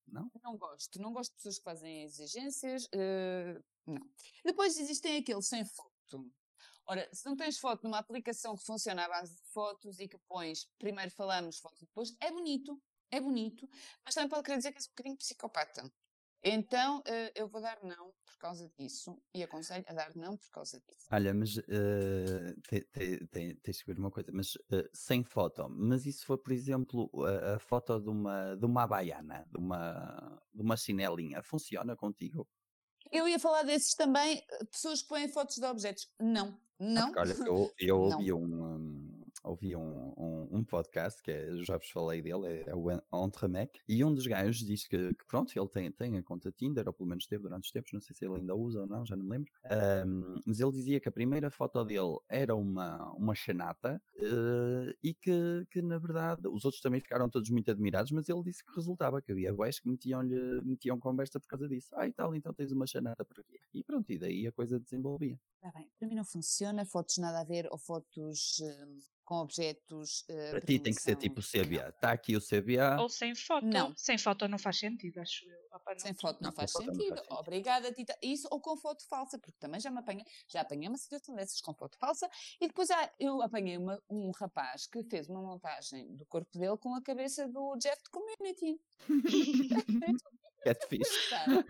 [0.08, 0.30] não?
[0.44, 1.02] Não gosto.
[1.02, 2.88] Não gosto de pessoas que fazem exigências.
[2.94, 4.10] eh, não.
[4.44, 6.30] Depois existem aqueles sem foto.
[6.90, 10.18] Ora, se não tens foto numa aplicação que funciona à base de fotos e que
[10.20, 13.68] pões, primeiro falamos, foto depois, é bonito, é bonito,
[14.06, 15.92] mas também pode querer dizer que és um bocadinho psicopata.
[16.42, 20.50] Então, eh, eu vou dar não por causa disso e aconselho a dar não por
[20.50, 21.08] causa disso.
[21.12, 25.68] Olha, mas eh, te- te- te- tens que ver uma coisa, mas eh, sem foto.
[25.70, 30.42] Mas se for, por exemplo, a, a foto de uma, de uma baiana, de uma,
[30.54, 32.48] de uma chinelinha, funciona contigo?
[33.12, 36.08] Eu ia falar desses também, pessoas que põem fotos de objetos.
[36.20, 37.14] Não, não.
[37.14, 38.18] porque, olha, eu, eu Não.
[38.18, 38.97] ouvi um,
[39.48, 43.80] ouvi um, um, um podcast que é, já vos falei dele, é, é o Entremec,
[43.88, 46.94] e um dos gajos diz que, que pronto, ele tem, tem a conta Tinder, ou
[46.94, 49.16] pelo menos teve durante os tempos, não sei se ele ainda usa ou não, já
[49.16, 49.52] não me lembro.
[49.66, 55.14] Ahm, mas ele dizia que a primeira foto dele era uma, uma chanata eh, e
[55.14, 58.76] que, que, na verdade, os outros também ficaram todos muito admirados, mas ele disse que
[58.76, 61.90] resultava, que havia boés que metiam-lhe metiam conversa por causa disso.
[61.94, 63.60] Ah, e tal, então tens uma chanata por aqui.
[63.74, 65.40] E pronto, e daí a coisa desenvolvia.
[65.62, 70.24] Tá bem, para mim não funciona, fotos nada a ver ou fotos hum, com objetos.
[70.30, 71.90] eh, Para ti tem que ser tipo CBA.
[71.90, 72.98] Está aqui o CBA.
[73.02, 73.66] Ou sem foto.
[73.66, 73.94] Não.
[73.98, 75.58] Sem foto não faz sentido, acho eu.
[75.74, 76.00] Opa, não.
[76.00, 77.10] Sem foto não, Não, faz foto não sentido.
[77.10, 77.40] faz sentido.
[77.40, 78.18] Obrigada, Tita.
[78.24, 81.60] Isso ou com foto falsa, porque também já me apanhei, já apanhei uma situação dessas
[81.60, 82.30] com foto falsa
[82.62, 86.78] e depois ah, eu apanhei uma- um rapaz que fez uma montagem do corpo dele
[86.78, 88.80] com a cabeça do Jeff de Community.
[90.64, 91.30] Catfish.
[91.30, 91.66] Sabe?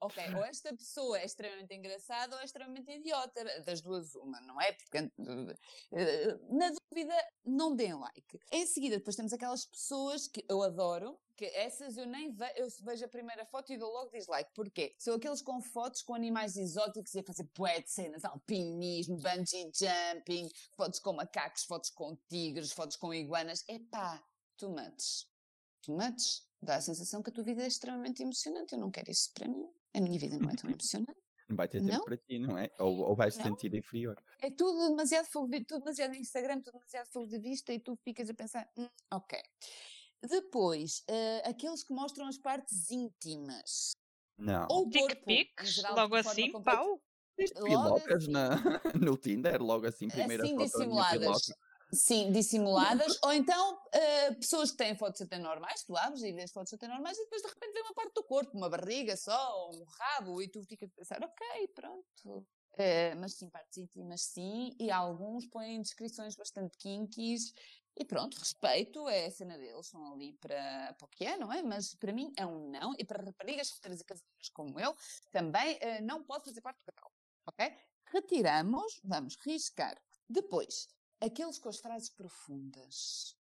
[0.00, 3.44] Ok, ou esta pessoa é extremamente engraçada ou é extremamente idiota.
[3.64, 4.72] Das duas, uma, não é?
[4.72, 8.38] Porque, eh, na dúvida, não deem like.
[8.52, 12.68] Em seguida, depois temos aquelas pessoas que eu adoro, que essas eu nem vejo, eu
[12.82, 14.50] vejo a primeira foto e dou logo dislike.
[14.54, 14.94] Porquê?
[14.98, 20.50] São aqueles com fotos com animais exóticos e a fazer de cenas, alpinismo, bungee jumping,
[20.76, 23.64] fotos com macacos, fotos com tigres, fotos com iguanas.
[23.66, 24.22] Epá,
[24.58, 25.26] too much.
[25.82, 26.42] Too much.
[26.60, 28.72] Dá a sensação que a tua vida é extremamente emocionante.
[28.72, 29.68] Eu não quero isso para mim.
[29.96, 31.20] A minha vida não é tão emocionante.
[31.48, 32.04] Não vai ter tempo Não?
[32.04, 32.68] para ti, não é?
[32.80, 33.44] Ou, ou vais Não.
[33.44, 34.16] sentir inferior.
[34.40, 37.78] É tudo demasiado fogo de, tudo demasiado no Instagram, tudo demasiado fogo de vista e
[37.80, 39.38] tu ficas a pensar, "Hum, ok.
[40.28, 43.92] Depois, eh, aqueles que mostram as partes íntimas.
[44.38, 44.66] Não.
[44.70, 46.78] Ou o Dick pics, logo assim, completa.
[46.78, 47.00] pau.
[47.38, 48.32] Logo pilocas assim.
[48.32, 48.48] na,
[49.10, 51.38] no Tinder, logo assim, primeira assim foto minha dissimuladas.
[51.92, 53.18] Sim, dissimuladas.
[53.22, 56.88] ou então, eh, pessoas que têm fotos até normais, tu abres e vês fotos até
[56.88, 59.84] normais e depois de repente vem uma parte do corpo, uma barriga só, ou um
[59.84, 62.46] rabo, e tu ficas a pensar, ok, pronto.
[62.78, 67.52] Eh, mas sim, partes íntimas sim, e alguns põem descrições bastante kinkies,
[67.98, 71.50] e pronto, respeito, é a cena deles, estão ali para, para o que é, não
[71.52, 71.62] é?
[71.62, 74.94] Mas para mim é um não, e para raparigas solteiras e casadas como eu,
[75.32, 77.14] também eh, não pode fazer parte do catálogo,
[77.46, 77.74] ok?
[78.12, 79.96] Retiramos, vamos riscar.
[80.28, 80.88] Depois,
[81.20, 83.36] aqueles com as frases profundas.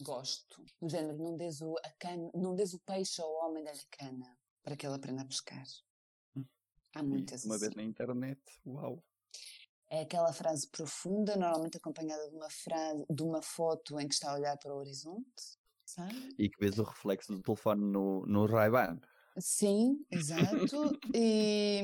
[0.00, 0.64] Gosto.
[0.80, 4.76] Do género, não des o, cana, não des o peixe ao homem da cana para
[4.76, 5.64] que ele aprenda a pescar.
[6.36, 6.44] Hum.
[6.94, 7.66] Há muitas Uma assim.
[7.66, 9.02] vez na internet, uau.
[9.90, 14.30] É aquela frase profunda, normalmente acompanhada de uma frase, de uma foto em que está
[14.30, 16.34] a olhar para o horizonte, sabe?
[16.38, 18.98] E que vês o reflexo do telefone no, no Ray-Ban.
[19.38, 20.98] Sim, exato.
[21.14, 21.82] e,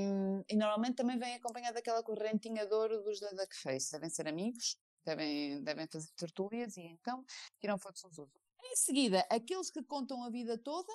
[0.49, 3.93] e normalmente também vem acompanhada daquela correntinha de ouro dos da Duckface.
[3.93, 7.25] Devem ser amigos, devem, devem fazer tertúlias e então
[7.61, 8.41] tiram fotos uns dos outros.
[8.63, 10.93] Em seguida, aqueles que contam a vida toda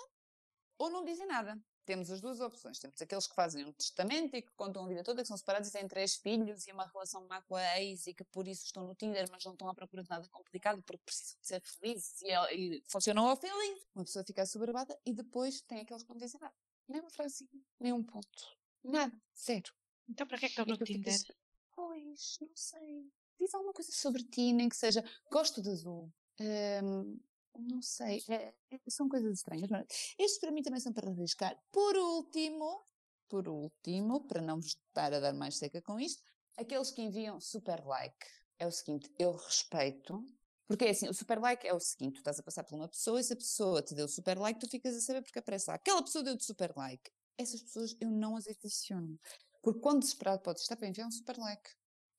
[0.77, 1.59] ou não dizem nada.
[1.85, 2.79] Temos as duas opções.
[2.79, 5.67] Temos aqueles que fazem um testamento e que contam a vida toda, que são separados
[5.67, 8.65] e têm três filhos e uma relação má com a ex e que por isso
[8.65, 11.61] estão no Tinder, mas não estão à procura de nada complicado porque precisam de ser
[11.61, 13.81] felizes e, e funcionam ao feeling.
[13.93, 16.55] Uma pessoa fica assoberbada e depois tem aqueles que não dizem nada.
[16.87, 17.49] Nem uma frasinha,
[17.79, 18.57] nem um ponto.
[18.83, 19.13] Nada.
[19.37, 19.73] Zero.
[20.07, 21.35] Então para que é que estou E no Tinder?
[21.75, 23.11] Pois, não sei.
[23.39, 25.03] Diz alguma coisa sobre ti, nem que seja.
[25.31, 26.11] Gosto de azul.
[26.39, 27.19] Hum,
[27.59, 28.23] não sei.
[28.29, 29.69] É- é- são coisas estranhas.
[29.69, 29.85] Mas
[30.17, 31.57] estes para mim também são para arriscar.
[31.71, 32.83] Por último,
[33.27, 36.23] por último, para não vos estar a dar mais seca com isto,
[36.57, 38.27] aqueles que enviam super like.
[38.59, 40.25] É o seguinte, eu respeito.
[40.67, 42.87] Porque é assim, o super like é o seguinte, tu estás a passar por uma
[42.87, 45.69] pessoa e se a pessoa te deu super like, tu ficas a saber porque aparece
[45.69, 45.75] lá.
[45.75, 47.11] Aquela pessoa deu-te super like.
[47.37, 49.19] Essas pessoas eu não as adiciono.
[49.61, 51.69] Porque quando desesperado pode estar para enviar um super like.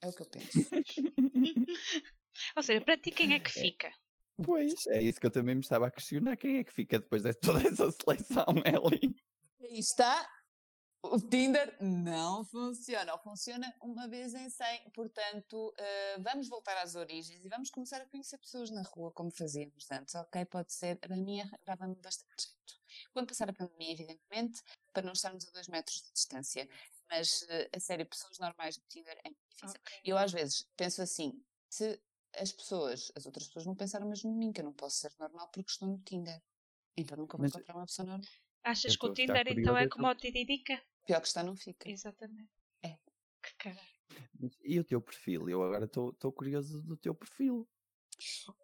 [0.05, 0.59] É o que eu penso.
[2.57, 3.90] Ou seja, para ti quem é que fica?
[4.45, 6.37] Pois, é isso que eu também me estava a questionar.
[6.37, 9.17] Quem é que fica depois de toda essa seleção, Ellie?
[9.62, 10.29] Aí está.
[11.03, 14.90] O Tinder não funciona, ou funciona uma vez em 100.
[14.90, 19.31] Portanto, eh, vamos voltar às origens e vamos começar a conhecer pessoas na rua como
[19.31, 20.45] fazíamos antes, ok?
[20.47, 22.81] Pode ser, a pandemia dava-me bastante jeito.
[23.12, 24.62] Quando passar a pandemia, evidentemente,
[24.93, 26.69] para não estarmos a dois metros de distância.
[27.11, 29.81] Mas, eh, a sério, pessoas normais no Tinder é muito difícil.
[29.81, 30.01] Ok.
[30.05, 32.01] Eu às vezes penso assim, se
[32.37, 35.12] as pessoas, as outras pessoas não pensaram mesmo em mim, que eu não posso ser
[35.19, 36.43] normal porque estou no Tinder.
[36.97, 38.27] Então nunca vou Mas- encontrar uma pessoa normal.
[38.64, 40.83] Achas que o ficar Tinder então é como o Tiririca?
[41.07, 41.88] Pior que está, não fica.
[41.88, 42.51] Exatamente.
[42.83, 42.97] É.
[43.43, 43.95] Que caralho.
[44.62, 45.49] E o teu perfil?
[45.49, 47.69] Eu agora estou curioso do teu perfil.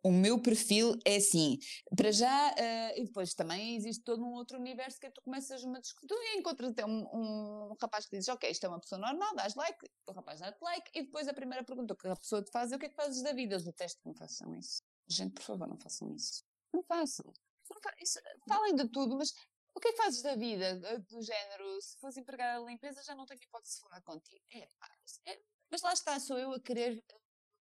[0.02, 1.58] O meu perfil é assim,
[1.96, 5.62] para já, eh, e depois também existe todo um outro universo que é tu começas
[5.62, 9.00] uma discussão, tu encontras até um, um rapaz que diz, ok, isto é uma pessoa
[9.00, 12.42] normal, dás like, o rapaz dá-te like, e depois a primeira pergunta que a pessoa
[12.42, 13.56] te faz é o que é que fazes da vida?
[13.56, 14.82] Eu detesto que me façam isso.
[15.08, 16.44] Gente, por favor, não façam isso.
[16.72, 17.26] Não façam.
[17.70, 19.32] Não fa isso, falem de tudo, mas
[19.74, 20.80] o que é que fazes da vida?
[20.84, 24.44] Eh, Do género, se fosse empregada de limpeza já não tenho hipótese de falar contigo.
[24.52, 24.88] É, pá,
[25.26, 27.02] é, mas lá está, sou eu a querer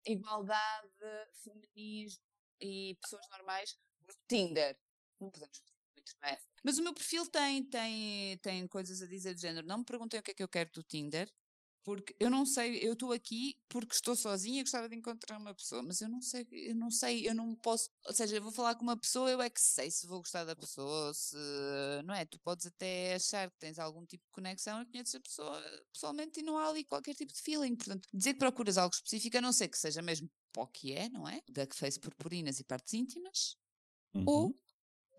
[0.05, 0.89] igualdade,
[1.43, 2.23] feminismo
[2.61, 4.77] e pessoas normais no Tinder.
[5.19, 5.61] Não podemos
[5.95, 6.37] muito, não é?
[6.63, 9.67] Mas o meu perfil tem, tem, tem coisas a dizer do género.
[9.67, 11.31] Não me perguntem o que é que eu quero do Tinder,
[11.89, 15.81] porque eu não sei, eu estou aqui porque estou sozinha gostava de encontrar uma pessoa,
[15.81, 18.75] mas eu não sei, eu não sei, eu não posso, ou seja, eu vou falar
[18.75, 21.35] com uma pessoa, eu é que sei se vou gostar da pessoa, se,
[22.05, 22.25] não é?
[22.25, 26.41] Tu podes até achar que tens algum tipo de conexão e conheces a pessoa pessoalmente
[26.41, 29.41] e não há ali qualquer tipo de feeling, portanto, dizer que procuras algo específico, a
[29.41, 31.41] não ser que seja mesmo para o que é, não é?
[31.49, 33.57] Duckface purpurinas e partes íntimas,
[34.13, 34.23] Uhum.
[34.27, 34.59] ou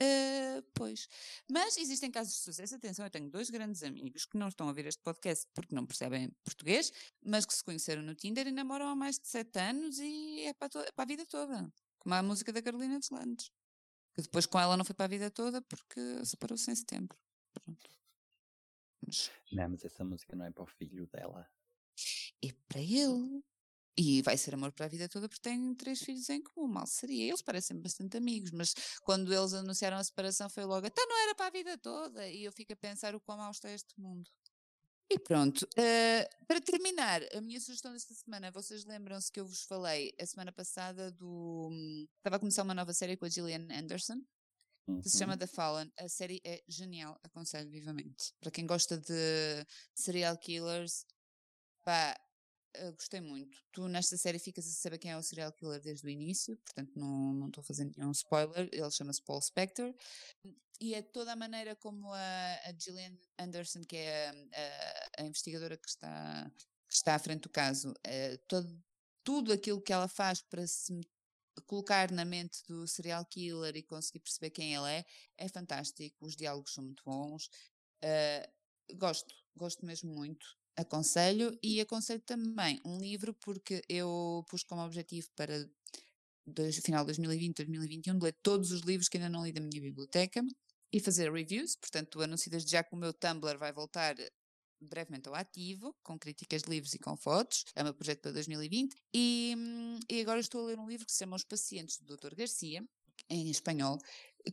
[0.03, 1.09] Uh, pois.
[1.51, 2.75] Mas existem casos de sucesso.
[2.75, 5.85] Atenção, eu tenho dois grandes amigos que não estão a ouvir este podcast porque não
[5.85, 6.91] percebem português,
[7.23, 10.55] mas que se conheceram no Tinder e namoram há mais de sete anos e é
[10.55, 11.71] para, to- é para a vida toda.
[11.99, 13.51] Como a música da Carolina de Landes.
[14.15, 17.17] Que depois com ela não foi para a vida toda porque separou-se em setembro.
[17.53, 17.91] Pronto.
[19.07, 21.47] Mas Não, mas essa música não é para o filho dela.
[22.43, 23.45] é para ele.
[24.03, 26.67] E vai ser amor para a vida toda porque têm três filhos em comum.
[26.67, 27.29] Mal seria.
[27.29, 28.73] Eles parecem bastante amigos, mas
[29.03, 32.27] quando eles anunciaram a separação foi logo, então não era para a vida toda.
[32.27, 34.31] E eu fico a pensar o quão mau está este mundo.
[35.13, 35.67] E pronto.
[35.77, 40.25] eh, para terminar, a minha sugestão desta semana, vocês lembram-se que eu vos falei a
[40.25, 41.69] semana passada do.
[42.19, 44.23] Estava a começar uma nova série com a Gillian Anderson
[45.03, 45.39] que se chama Uhum.
[45.39, 45.93] The Fallen.
[45.99, 48.33] A série é genial, aconselho vivamente.
[48.41, 51.05] Para quem gosta de serial killers,
[51.85, 52.19] pá,
[52.75, 53.59] eh, gostei muito.
[53.73, 56.93] Tu nesta série ficas a saber quem é o serial killer desde o início, portanto
[56.97, 58.69] não não estou fazer nenhum spoiler.
[58.73, 59.95] Ele chama-se Paul Spector.
[60.81, 65.27] E é toda a maneira como a, a Gillian Anderson, que é a, a- a
[65.27, 66.51] investigadora que está,
[66.89, 68.83] que está à frente do caso, eh, todo,
[69.23, 70.99] tudo aquilo que ela faz para se
[71.67, 75.05] colocar na mente do serial killer e conseguir perceber quem ele é,
[75.37, 76.25] é fantástico.
[76.27, 77.51] Os diálogos são muito bons.
[78.03, 80.47] Uh, gosto, gosto mesmo muito.
[80.81, 85.69] Aconselho e aconselho também um livro porque eu pus como objetivo para
[86.47, 89.61] dois, final de 2020, 2021 de ler todos os livros que ainda não li da
[89.61, 90.43] minha biblioteca
[90.93, 91.77] e fazer reviews.
[91.77, 94.17] Portanto, anuncio desde já que o meu Tumblr vai voltar
[94.81, 97.65] brevemente ao ativo, com críticas de livros e com fotos.
[97.75, 98.97] É o meu projeto para 2020.
[99.15, 102.17] E, hum, e agora estou a ler um livro que se chama Os Pacientes, do
[102.17, 102.35] Dr.
[102.35, 102.83] Garcia,
[103.29, 103.99] em espanhol,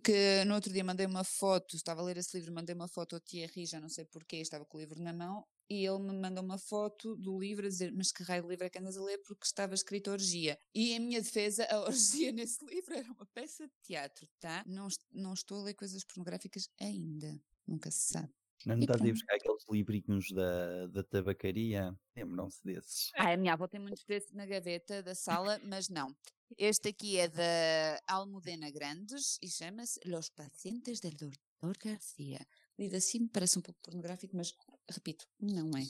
[0.04, 3.16] que no outro dia mandei uma foto, estava a ler esse livro, mandei uma foto
[3.16, 6.14] ao Thierry, já não sei porquê, estava com o livro na mão, e ele me
[6.14, 8.98] mandou uma foto do livro a dizer, mas que raio de livro é que andas
[8.98, 9.18] a ler?
[9.20, 10.58] Porque estava escrito orgia.
[10.74, 14.64] E em minha defesa, a orgia nesse livro era uma peça de teatro, tá?
[14.66, 17.40] Não, não estou a ler coisas pornográficas ainda.
[17.68, 18.34] Nunca se sabe.
[18.66, 21.96] Não E estás a ir buscar aqueles livrinhos da, da tabacaria?
[22.16, 23.12] Lembram-se desses?
[23.18, 26.16] Ah, a minha avó tem muitos desses na gaveta da sala, mas não.
[26.58, 31.78] Este aqui é da Almudena Grandes e chama-se Los Pacientes del Dr.
[31.84, 32.46] Garcia.
[32.80, 34.52] Lido assim parece um pouco pornográfico, mas
[34.90, 35.84] repito, não é.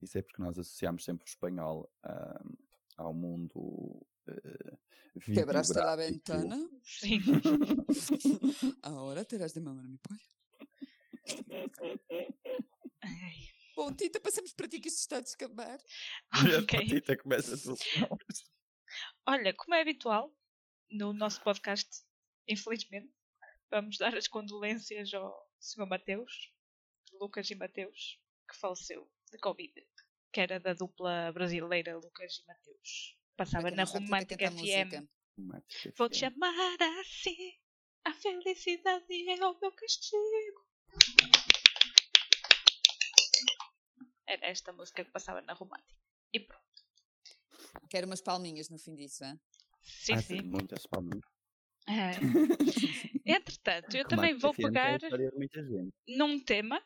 [0.00, 1.90] Isso é porque nós associamos sempre o espanhol
[2.96, 4.06] ao mundo.
[4.28, 4.78] Uh,
[5.20, 6.68] Quebraste a ventana?
[6.82, 7.20] Sim.
[8.82, 10.20] Agora terás de mamar mi polla.
[13.02, 15.78] Ai, Bom, Tita, passamos para ti que isto está a descambar.
[16.34, 16.86] Olha, ok.
[16.86, 17.78] Tita começa a tudo.
[19.26, 20.34] Olha, como é habitual
[20.90, 21.88] no nosso podcast,
[22.48, 23.12] infelizmente,
[23.70, 25.86] vamos dar as condolências ao Sr.
[25.86, 26.52] Mateus,
[27.12, 28.18] Lucas e Mateus,
[28.48, 29.72] que faleceu de Covid,
[30.32, 33.16] que era da dupla brasileira Lucas e Mateus.
[33.36, 35.06] Passava na Romântica FM.
[35.96, 37.52] Vou te chamar assim,
[38.04, 40.66] a felicidade é o meu castigo.
[44.26, 45.94] Era esta música que passava na Romântica.
[46.32, 46.64] E pronto.
[47.88, 49.40] Quero umas palminhas no fim disso, hein?
[49.82, 50.42] Sim, Ah, sim.
[50.42, 51.20] Muitas palmas.
[51.86, 52.10] É.
[53.24, 54.98] Entretanto, eu também vou pegar
[55.34, 55.92] muita gente.
[56.06, 56.84] num tema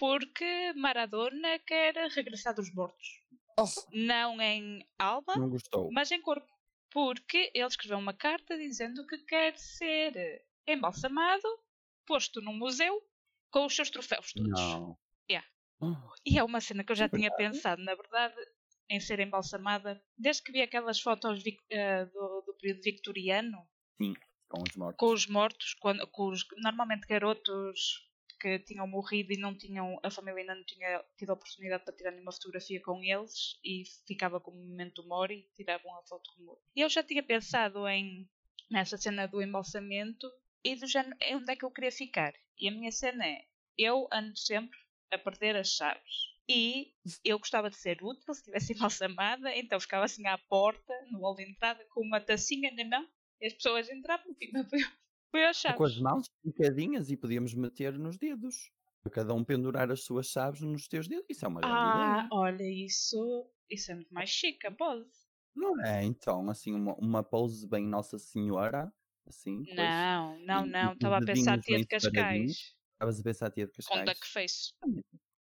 [0.00, 3.06] porque Maradona quer regressar dos mortos.
[3.58, 5.50] Oh, Não em alma, Não
[5.92, 6.48] mas em corpo.
[6.90, 11.46] Porque ele escreveu uma carta dizendo que quer ser embalsamado,
[12.06, 13.00] posto num museu,
[13.50, 14.50] com os seus troféus todos.
[14.50, 14.98] Não.
[15.30, 15.46] Yeah.
[15.80, 15.94] Oh,
[16.26, 18.34] E é uma cena que eu já É tinha pensado, na verdade,
[18.88, 23.68] em ser embalsamada, desde que vi aquelas fotos vic- eh, do, do período victoriano,
[24.48, 24.96] com os mortos.
[24.98, 28.09] com os mortos, quando, com os normalmente garotos
[28.40, 31.94] que tinham morrido e não tinham, a família ainda não tinha tido a oportunidade para
[31.94, 36.58] tirar nenhuma fotografia com eles e ficava como momento mori e tiravam a foto como.
[36.74, 38.28] E eu já tinha pensado em
[38.70, 40.30] nessa cena do embalsamento
[40.64, 42.32] e do género, é onde é que eu queria ficar.
[42.58, 43.44] E a minha cena é,
[43.76, 44.78] eu ando sempre
[45.10, 46.30] a perder as chaves.
[46.48, 46.92] E
[47.24, 51.34] eu gostava de ser útil se estivesse embalsamada, então ficava assim à porta, no hall
[51.34, 53.08] de entrada, com uma tacinha na mão,
[53.40, 54.64] e as pessoas entravam e me
[55.30, 56.00] foi as Com as chaves.
[56.00, 58.70] mãos picadinhas e podíamos meter nos dedos.
[59.02, 61.26] Para cada um pendurar as suas chaves nos teus dedos.
[61.30, 62.32] Isso é uma grande Ah, ideia.
[62.32, 65.08] olha, isso, isso é muito mais chique, pode.
[65.54, 68.92] Não é, então, assim, uma, uma pose bem Nossa Senhora,
[69.26, 70.08] assim, pois.
[70.08, 70.92] Não, não, E- e não.
[70.92, 72.74] com Estava a pensar dedinhos tia de Cascais.
[72.94, 74.72] Estavas a pensar a tia de Com Cascais, duckface.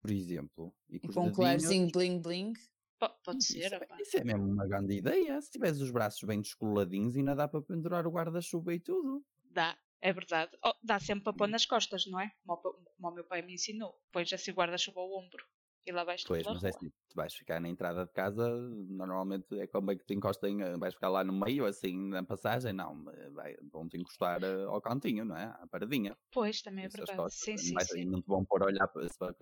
[0.02, 0.76] por exemplo.
[0.90, 2.54] E, E os com um colarzinho bling bling.
[3.00, 4.02] Po- Pode Isso ser, é, opá.
[4.02, 5.40] isso é mesmo uma grande ideia.
[5.42, 9.26] Se tiveres os braços bem descoladinhos, ainda dá para pendurar o guarda-chuva e tudo.
[9.58, 9.70] Dá,
[10.10, 10.54] é verdade.
[10.68, 12.28] Oh, dá sempre para pôr nas costas, não é?
[12.46, 13.92] Como como o meu pai me ensinou.
[14.14, 15.44] Pões assim guarda-chuva ao ombro.
[15.88, 19.58] E lá vais Pois, mas é assim, tu vais ficar na entrada de casa, normalmente
[19.58, 23.06] é como é que te encostem, vais ficar lá no meio, assim, na passagem, não,
[23.72, 25.46] vão-te encostar eh, ao cantinho, não é?
[25.46, 26.18] À paradinha.
[26.32, 27.26] Pois, também é verdade.
[27.28, 28.06] costas, Sim, sim, vais- sim.
[28.06, 28.90] Não te vão pôr a olhar,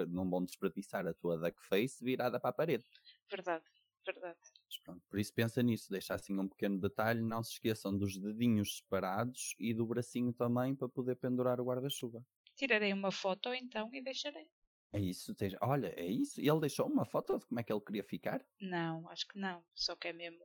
[0.10, 2.86] não vão desperdiçar a tua duck face virada para a parede.
[3.34, 3.70] Verdade,
[4.08, 4.40] verdade.
[4.84, 8.78] Pronto, por isso pensa nisso, deixa assim um pequeno detalhe, não se esqueçam dos dedinhos
[8.78, 12.24] separados e do bracinho também para poder pendurar o guarda-chuva.
[12.56, 14.48] Tirarei uma foto então e deixarei.
[14.94, 16.40] É isso, tens- olha, é isso.
[16.40, 18.46] E ele deixou uma foto de como é que ele queria ficar?
[18.62, 19.64] Não, acho que não.
[19.74, 20.40] Só que é mesmo.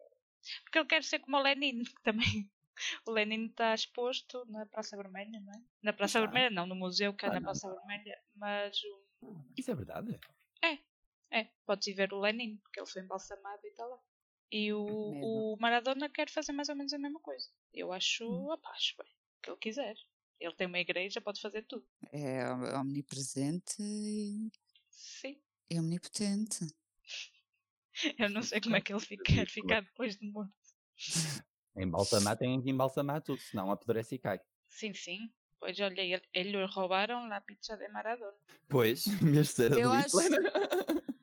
[0.65, 2.51] Porque ele quer ser como o Lenin, que também.
[3.07, 5.63] O Lenin está exposto na Praça Vermelha, não é?
[5.83, 6.31] Na Praça Está.
[6.31, 8.19] Vermelha, não, no museu que é Ah, na não, Praça Vermelha.
[8.35, 8.77] Mas
[9.23, 10.19] o- Isso é verdade?
[11.33, 13.99] é, podes ir ver o Lenin, porque ele foi embalsamado e está lá.
[14.53, 17.49] E o, o Maradona quer fazer mais ou menos a mesma coisa.
[17.73, 18.53] Eu acho, Hum.
[18.75, 19.07] acho bem.
[19.07, 19.95] O que ele quiser.
[20.41, 21.87] Ele tem uma igreja, pode fazer tudo.
[22.13, 24.51] É om- omnipresente e
[24.91, 25.41] Sim.
[25.71, 26.67] é omnipotente.
[28.19, 30.53] Eu não sei como é que ele fica- quer ficar depois de morto.
[31.77, 34.41] Embalsamar tem que embalsamar tudo, senão apodrece e cai.
[34.69, 35.33] Sim, sim.
[35.59, 38.37] Pois olha, ele, ele roubaram a pizza de Maradona.
[38.69, 40.17] Pois, em vez de ser a Eu acho-.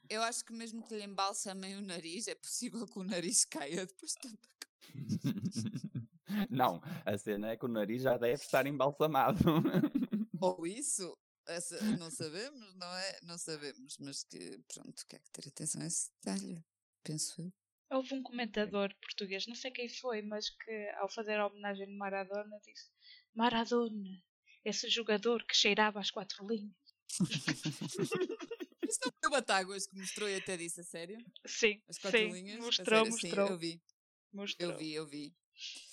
[0.09, 3.85] Eu acho que mesmo que lhe embalsamem o nariz, é possível que o nariz caia
[3.85, 4.49] depois de tanta
[6.49, 9.39] Não, a cena é que o nariz já deve estar embalsamado.
[10.41, 13.19] Ou isso, essa- não sabemos, não é?
[13.23, 16.63] Não sabemos, mas que pronto, que é que ter atenção a esse detalhe,
[17.03, 17.51] penso eu.
[17.89, 21.95] Houve um comentador português, não sei quem foi, mas que ao fazer a homenagem de
[21.95, 22.91] Maradona disse
[23.33, 24.21] Maradona,
[24.65, 26.75] esse jogador que cheirava às quatro linhas.
[28.89, 31.17] Isso não foi o Batáguas que mostrou e até disse a sério?
[31.45, 32.59] Sim, As quatro sim, linhas?
[32.59, 33.05] Mostrou, sério?
[33.05, 33.81] Sim, mostrou, eu vi,
[34.33, 34.71] mostrou.
[34.71, 35.35] eu vi, eu vi.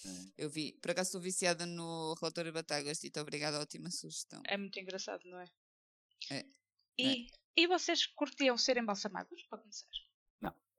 [0.06, 0.44] É.
[0.44, 0.72] Eu vi.
[0.80, 4.42] Por acaso estou viciada no relatório Batáguas, Tito, obrigada, ótima sugestão.
[4.46, 5.46] É muito engraçado, não é?
[6.30, 6.44] É,
[6.98, 7.26] E,
[7.56, 9.86] e vocês curtiam ser embalsamados, para começar?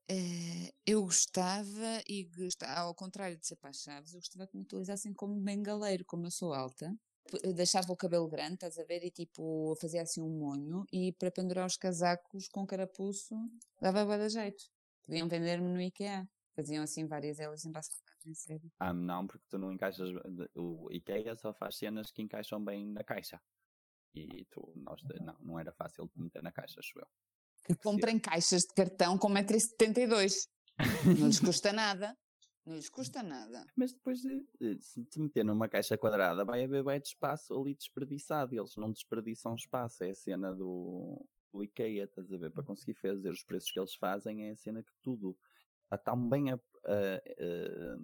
[0.08, 4.56] Eh, eu gostava e gostava, ao contrário de ser para as chaves, eu gostava que
[4.56, 6.96] me utilizassem como bengaleiro, como eu sou alta.
[7.44, 9.04] Eu Deixava o cabelo grande, estás a ver?
[9.04, 13.36] E tipo, fazia assim um monho e para pendurar os casacos com carapuço
[13.82, 14.64] dava bué de jeito.
[15.06, 16.28] Podiam vender-me no IKEA.
[16.56, 18.72] Faziam assim várias elas em sério.
[18.80, 20.10] Ah, não, porque tu não encaixas.
[20.56, 23.40] O IKEA só faz cenas que encaixam bem na caixa.
[24.14, 27.08] E tu, nós, não, não era fácil de meter na caixa, acho eu.
[27.66, 30.48] Que comprem caixas de cartão com 1,72m.
[31.20, 32.16] Não lhes custa nada.
[32.66, 33.66] Não lhes custa nada.
[33.76, 37.54] Mas depois, de, de- se te meter numa caixa quadrada, vai haver bem de espaço
[37.54, 38.56] ali desperdiçado.
[38.56, 40.04] Eles não desperdiçam espaço.
[40.04, 42.50] É a cena do, do IKEA, estás a ver?
[42.52, 45.38] Para conseguir fazer os preços que eles fazem, é a cena que tudo
[45.84, 46.60] está tão bem, a- a-
[46.90, 48.00] a-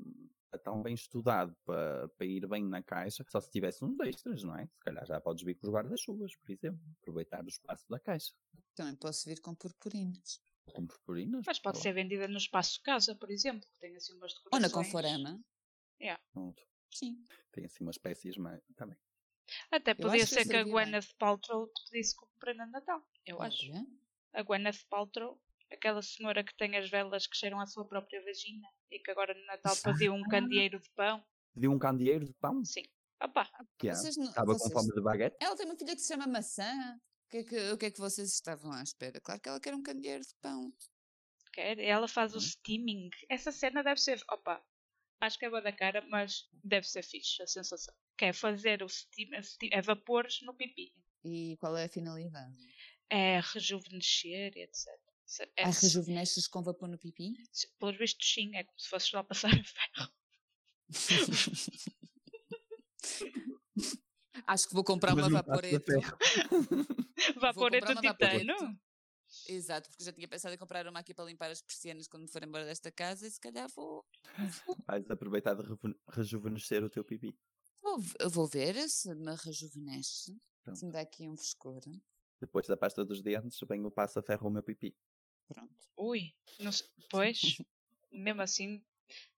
[0.45, 3.25] está tão bem estudado para, para ir bem na caixa.
[3.29, 4.67] Só se tivesse uns extras, não é?
[4.67, 6.79] Se calhar já podes vir com os guarda-chuvas, por exemplo.
[7.01, 8.31] Aproveitar o espaço da caixa.
[8.75, 10.39] Também posso vir com purpurinas.
[10.65, 11.43] Com purpurinas.
[11.45, 14.67] Mas pode ser vendida no espaço casa, por exemplo, que tem assim umas Ou na
[14.67, 14.73] decorações.
[14.91, 15.43] Conforama.
[16.33, 16.63] Pronto.
[16.89, 17.23] Sim.
[17.51, 18.97] Tem assim umas espécies, mas também.
[19.69, 20.63] Até podia acho que ser que a.
[20.63, 23.01] Gwyneth Paltrow te pedisse como prenda de Natal.
[23.25, 23.65] Eu acho.
[24.33, 25.41] A Gwyneth Paltrow,
[25.71, 29.33] aquela senhora que tem as velas que cheiram à sua própria vagina e que agora
[29.33, 31.23] no Natal pediu um candeeiro de pão.
[31.53, 32.83] Pediu um candeeiro de pão, Sim.
[33.21, 33.47] Opa,
[33.77, 35.35] que é, Vocês não- estava com vocês- fome de baguete.
[35.39, 36.99] Ela tem uma filha que se chama Maçã.
[37.31, 39.21] O que, é que, o que é que vocês estavam à espera?
[39.21, 40.69] Claro que ela quer um candeeiro de pão.
[41.53, 41.79] quer?
[41.79, 42.41] Ela faz o Uhum.
[42.41, 43.09] steaming.
[43.29, 44.21] Essa cena deve ser.
[44.29, 44.61] Opa,
[45.21, 47.93] acho que é boa da cara, mas deve ser fixe a sensação.
[48.17, 49.29] Que é fazer o steam,
[49.73, 50.93] a vapores no pipi.
[51.23, 52.53] E qual é a finalidade?
[53.09, 54.87] É rejuvenescer e etc.
[55.55, 57.31] É, Ah, rejuvenesces com vapor no pipi?
[57.79, 60.11] pelos vistos, sim, é como se fosse lá passar a ferro.
[64.47, 65.91] Acho que vou comprar Mas uma vaporeta.
[65.91, 66.17] ferro.
[67.39, 68.55] Vaporeto comprar de uma titânio?
[68.55, 68.81] vaporeta.
[69.47, 72.27] Exato, porque já tinha pensado em comprar uma aqui para limpar as persianas quando me
[72.31, 74.05] for embora desta casa e se calhar vou,
[74.85, 77.33] Vais aproveitar de reju- rejuvenescer o teu pipi.
[77.81, 77.97] vou,
[78.29, 80.37] vou ver se me rejuvenesce.
[80.63, 80.77] Pronto.
[80.79, 81.81] Se me dá aqui um frescor.
[82.41, 84.93] Depois da pasta dos dentes, vem o passa-ferro ao meu pipi.
[85.47, 85.75] Pronto.
[85.97, 86.87] Ui, não sei.
[87.09, 87.57] Pois,
[88.11, 88.83] mesmo assim,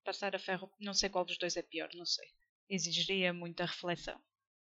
[0.04, 2.28] passar a ferro, não sei qual dos dois é pior, não sei.
[2.68, 4.20] Exigiria muita reflexão.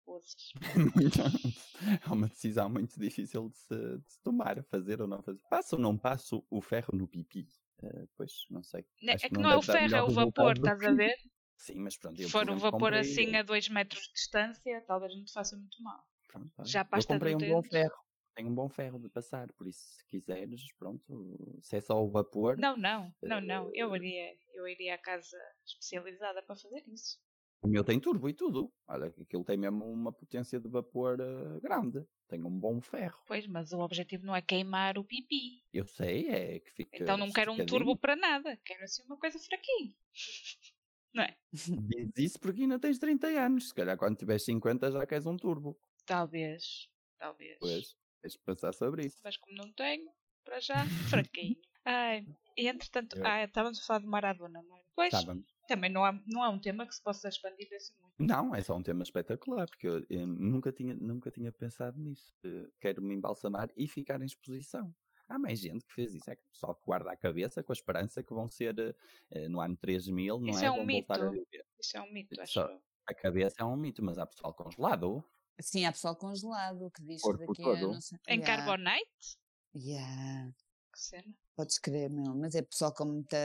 [0.08, 0.52] Poças.
[2.02, 5.38] é uma decisão muito difícil de se, de se tomar, fazer ou não fazer.
[5.50, 7.46] Passo ou não passo o ferro no pipi?
[7.82, 8.86] Eh, pois, não sei.
[9.02, 11.14] Ne- Acho É que não não é o ferro, é o vapor, estás a ver?
[11.58, 12.16] Sim, mas pronto.
[12.16, 15.32] Se eu, for exemplo, vapor comprei- assim a 2 metros de distância, talvez não te
[15.32, 16.02] faça muito mal.
[16.26, 17.96] pronto, já eu pasta comprei do um bom ferro.
[18.34, 22.08] Tenho um bom ferro de passar, por isso, se quiseres, pronto, se é só o
[22.08, 22.56] vapor.
[22.56, 23.70] Não, não, não, não.
[23.74, 25.36] Eu Eh, iria, eu iria à casa
[25.66, 27.18] especializada para fazer isso.
[27.60, 28.72] O meu tem turbo e tudo.
[28.86, 32.04] Olha, aquilo tem mesmo uma potência de vapor eh, grande.
[32.28, 33.20] Tem um bom ferro.
[33.26, 35.64] Pois, mas o objetivo não é queimar o pipi.
[35.72, 37.02] Eu sei, é que fica.
[37.02, 38.56] Então não quero um turbo para nada.
[38.64, 39.94] Quero assim uma coisa fraquinha.
[41.14, 41.34] Não é?
[41.50, 43.68] Diz isso porque ainda tens 30 anos.
[43.68, 45.76] Se calhar quando tiveres 50 já queres um turbo.
[46.04, 46.86] Talvez.
[47.18, 47.56] Talvez.
[47.58, 49.16] Pois, tens de pensar sobre isso.
[49.24, 50.06] Mas como não tenho,
[50.44, 51.56] para já, fraquinho.
[51.84, 52.26] Ai,
[52.58, 54.82] e entretanto, Eu- ah, estávamos a falar de Maradona, não é?
[54.94, 55.46] Pois, Estávamos.
[55.68, 58.14] Também não, há, não é um tema que se possa expandir assim muito.
[58.18, 62.34] Não, é só um tema espetacular, porque eu, eu nunca, tinha, nunca tinha pensado nisso.
[62.44, 64.92] Eh, Quero me embalsamar e ficar em exposição.
[65.28, 66.28] Há mais gente que fez isso.
[66.30, 68.96] É que o pessoal que guarda a cabeça com a esperança que vão ser
[69.30, 70.66] eh, no ano 3000, não Isso é?
[70.66, 71.44] é um vão voltar a mito.
[71.50, 71.64] viver.
[71.78, 72.82] Isso é um mito, acho Só- eu.
[73.06, 75.24] A cabeça é um mito, mas há pessoal congelado.
[75.60, 78.18] Sim, há pessoal congelado que diz que daqui a não sei.
[78.28, 79.38] Em Yeah, Carbonite?
[79.74, 80.50] yeah,
[80.92, 81.34] Que cena.
[81.56, 82.34] podes crer, meu.
[82.34, 83.36] Mas é pessoal com muita.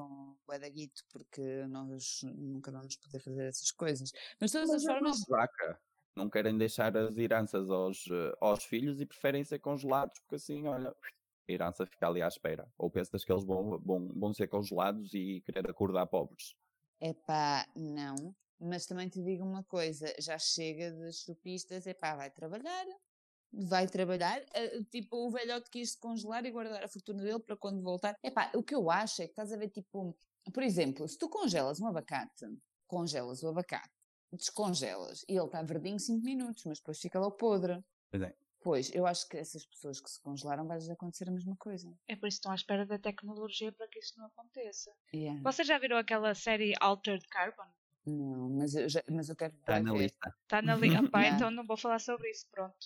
[0.00, 4.10] Com bué da guito, porque nós nunca vamos poder fazer essas coisas.
[4.40, 5.18] Mas de todas as é formas.
[5.28, 5.80] vaca.
[6.16, 10.66] Não querem deixar as heranças aos, eh, aos filhos e preferem ser congelados, porque assim,
[10.66, 12.68] olha, a herança fica ali à espera.
[12.76, 16.54] Ou pensas que eles vão, vão, vão ser congelados e querer acordar pobres?
[17.00, 18.34] Epá, não.
[18.58, 22.86] Mas também te digo uma coisa, já chega de chupistas, epá, vai trabalhar,
[23.52, 27.82] vai trabalhar, eh, tipo, o velhote quis congelar e guardar a fortuna dele para quando
[27.82, 28.14] voltar.
[28.22, 30.16] Epá, o que eu acho é que estás a ver, tipo,
[30.52, 32.46] por exemplo, se tu congelas um abacate,
[32.86, 33.90] congelas o abacate,
[34.32, 37.82] descongelas, e ele está verdinho 5 minutos, mas depois fica lá podre.
[38.10, 38.34] Pois é.
[38.62, 41.88] Pois, eu acho que essas pessoas que se congelaram vai acontecer a mesma coisa.
[42.06, 44.92] É por isso que estão à espera da tecnologia para que isso não aconteça.
[45.14, 45.40] Yeah.
[45.42, 47.64] Vocês já viram aquela série Altered Carbon?
[48.04, 49.98] Não, mas eu, já- mas eu quero Está na ver.
[50.00, 50.34] lista.
[50.42, 51.00] Está na linha.
[51.10, 51.36] Pá, Yeah.
[51.36, 52.76] então não vou falar sobre isso, pronto.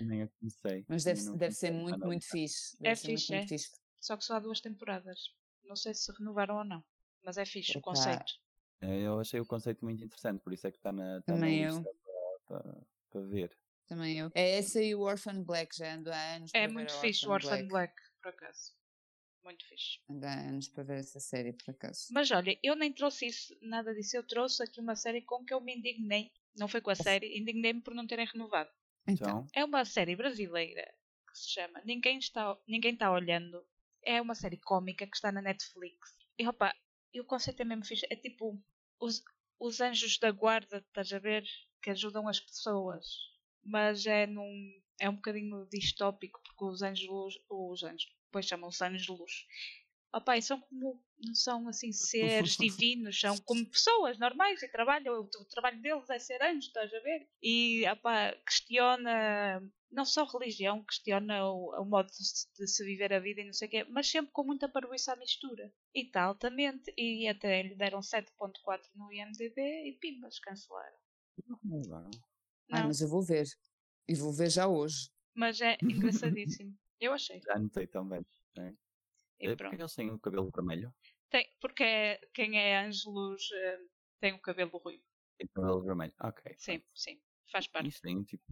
[0.00, 0.84] Nem a comecei.
[0.88, 2.76] Mas deve, não deve ser muito, muito fixe.
[2.80, 3.36] É Deve ser fixe, muito, é.
[3.38, 3.80] muito fixe.
[4.00, 5.34] Só que só há duas temporadas.
[5.64, 6.84] Não sei se renovaram ou não.
[7.24, 8.32] Mas é fixe o conceito.
[8.80, 11.50] Eh, Eu achei o conceito muito interessante, por isso é que está na, está na
[11.50, 11.82] eu.
[12.46, 13.56] para, para, para ver.
[13.86, 14.30] Também eu.
[14.34, 17.26] É essa e o Orphan Black, já ando há anos É para ver muito fixe
[17.26, 18.76] o Orphan Orphan Black, por acaso.
[19.42, 19.98] Muito fixe.
[20.08, 22.06] Ando há anos para ver essa série, por acaso.
[22.10, 24.16] Mas olha, eu nem trouxe isso, nada disso.
[24.16, 26.30] Eu trouxe aqui uma série com que eu me indignei.
[26.56, 28.70] Não foi com a série, indignei-me por não terem renovado.
[29.06, 30.84] Então, Então, É uma série brasileira
[31.30, 33.64] que se chama Ninguém Está, Ninguém está Olhando.
[34.02, 36.16] É uma série cómica que está na Netflix.
[36.38, 36.74] E opa,
[37.12, 38.06] e o conceito é mesmo fixe.
[38.10, 38.60] É tipo
[39.00, 39.22] os,
[39.58, 41.44] os anjos da guarda, estás a ver?
[41.82, 43.04] Que ajudam as pessoas.
[43.62, 44.80] Mas é num.
[45.00, 47.38] É um bocadinho distópico porque os anjos.
[47.48, 48.12] Os anjos.
[48.26, 49.46] Depois chamam-se anjos de luz.
[50.12, 51.02] Opa, e são como.
[51.20, 55.14] Não são assim seres divinos, são como pessoas normais e trabalham.
[55.14, 57.28] O, o trabalho deles é ser anjos, estás a ver?
[57.42, 63.12] E opa, questiona não só religião, questiona o, o modo de, se- de se viver
[63.12, 65.72] a vida e não sei o quê, mas sempre com muita parvoíça à mistura.
[65.94, 70.96] E está altamente, e até lhe deram 7.4 no IMDB e pimbas, cancelaram.
[71.48, 72.08] não
[72.70, 73.46] ah, mas eu vou ver.
[74.06, 75.10] E vou ver já hoje.
[75.34, 76.76] mas é engraçadíssimo.
[77.00, 77.40] Eu achei.
[77.40, 78.24] já anotei também.
[79.40, 79.80] E É porque pronto.
[79.80, 80.92] eles têm o cabelo vermelho.
[81.30, 83.78] Tem, porque é- quem é Ângelos eh,
[84.20, 85.04] tem o cabelo ruivo.
[85.38, 86.12] Tem cabelo vermelho.
[86.20, 86.54] Ok.
[86.58, 87.20] Sim, sim.
[87.52, 87.88] Faz parte.
[87.88, 88.44] Isso tem tipo.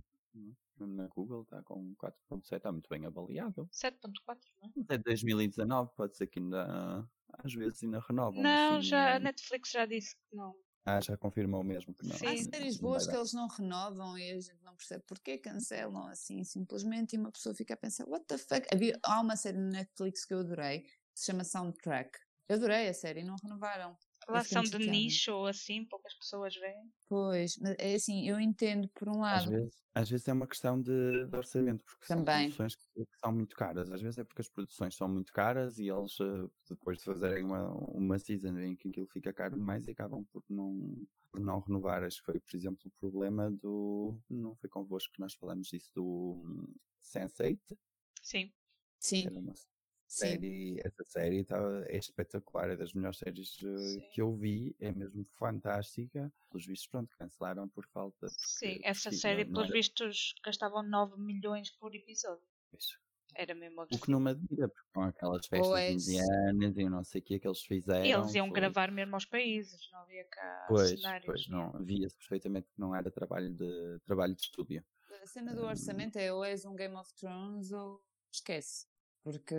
[0.79, 3.67] Na Google está com 4.7, está muito bem avaliado.
[3.73, 4.73] 7.4, não é?
[4.77, 7.09] Mas é 2019, pode ser que ainda.
[7.33, 8.43] Às vezes ainda renovam.
[8.43, 10.55] Não, assim, já, a eh, Netflix já disse que não.
[10.85, 12.17] Ah, já confirmou mesmo que não.
[12.17, 12.27] Sim.
[12.27, 14.39] Há Sim, séries boas que eles não renovam e
[14.77, 18.67] não percebe porquê cancelam assim simplesmente e uma pessoa fica a pensar, what the fuck?
[18.73, 22.19] Havia, há uma série no Netflix que eu adorei, que se chama Soundtrack.
[22.49, 23.97] Eu adorei a série não renovaram.
[24.45, 24.91] São muito de chateada.
[24.91, 26.93] nicho ou assim, poucas pessoas veem.
[27.09, 29.51] Pois, mas é assim, eu entendo por um Às lado.
[29.51, 32.25] vezes, às vezes é uma questão de, de orçamento, porque Também.
[32.25, 33.91] são produções que, que são muito caras.
[33.91, 37.45] Às vezes é porque as produções são muito caras e eles, eh, depois de fazerem
[37.45, 42.05] uma, uma season em que aquilo fica caro demais, acabam por não, por não renovar.
[42.05, 44.17] Acho que foi, por exemplo, o problema do.
[44.31, 46.05] Não foi convosco que nós falamos disso do
[46.45, 47.77] hum, Sense8,
[48.23, 48.53] Sim.
[48.99, 49.69] Sim, era uma sim.
[50.07, 54.09] Série, essa série tá, é espetacular, é das melhores séries eh, Sim.
[54.13, 56.33] que eu vi, é mesmo fantástica.
[56.51, 58.27] Pelos vistos, pronto, cancelaram por falta.
[58.29, 62.47] Sim, essa série, não pelos era vistos, gastavam 9 milhões por episódio.
[62.73, 62.99] isso.
[63.35, 66.07] Era mesmo O que não me admira, porque com aquelas festas Pois.
[66.07, 68.05] indianas e não sei o que que eles fizeram.
[68.23, 71.27] Eles iam foi- gravar mesmo aos países, não havia cá Pois, cenários.
[71.27, 74.85] pois, não, via-se perfeitamente que não era trabalho de, trabalho de estúdio.
[75.23, 75.69] A cena do Hum.
[75.69, 78.03] orçamento é ou és um Game of Thrones ou
[78.33, 78.87] esquece.
[79.27, 79.57] Porque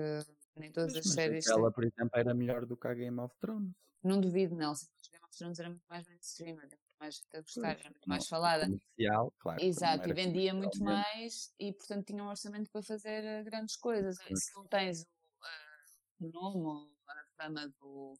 [0.55, 1.43] Nem todas Mas as séries.
[1.45, 1.53] têm.
[1.53, 3.75] ela, por exemplo, era melhor do que a Game of Thrones.
[4.01, 4.71] Não duvido, não.
[4.71, 8.07] Os Game of Thrones era muito mais mainstream, era muito mais a gostar, era muito
[8.07, 8.65] mais não, falada.
[8.65, 9.61] Comercial, claro.
[9.61, 14.15] Exato, e vendia muito mais e, portanto, tinha um orçamento para fazer eh, grandes coisas.
[14.15, 15.85] Se não tens o, eh,
[16.21, 18.13] o nome ou a fama do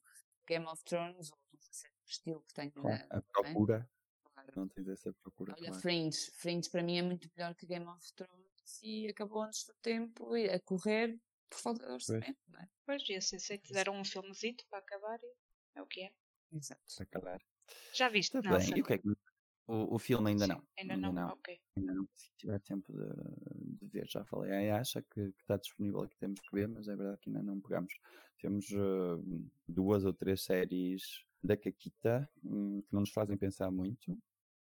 [0.46, 3.90] Game of Thrones, ou não sei, o estilo que tem Claro, na- a procura,
[4.34, 4.52] claro.
[4.54, 5.82] não tens essa procura, Olha, claro.
[5.82, 6.30] Fringe.
[6.34, 10.34] Fringe para mim é muito melhor que Game of Thrones e acabou antes do tempo
[10.36, 11.18] a correr
[11.50, 12.70] por falta de orçamento, não é?
[12.86, 15.36] Pois, e assim, se fizeram um filmezito para acabar, e
[15.76, 16.12] é o que é.
[16.52, 16.82] Exato.
[16.96, 17.42] Para acabar.
[17.94, 18.70] Já viste, Está Nelson?
[18.72, 19.08] bem, e o que é que...
[19.68, 20.68] O, o filme ainda Sim, não.
[20.80, 21.28] Ainda não?
[21.28, 21.60] Ok.
[21.76, 26.06] Ainda não, se tiver tempo de, de ver, já falei Acha que, que está disponível
[26.06, 27.94] e que temos que ver, mas é verdade que ainda não pegamos.
[28.40, 34.18] Temos eh, duas ou três séries da Caquita hum, que não nos fazem pensar muito,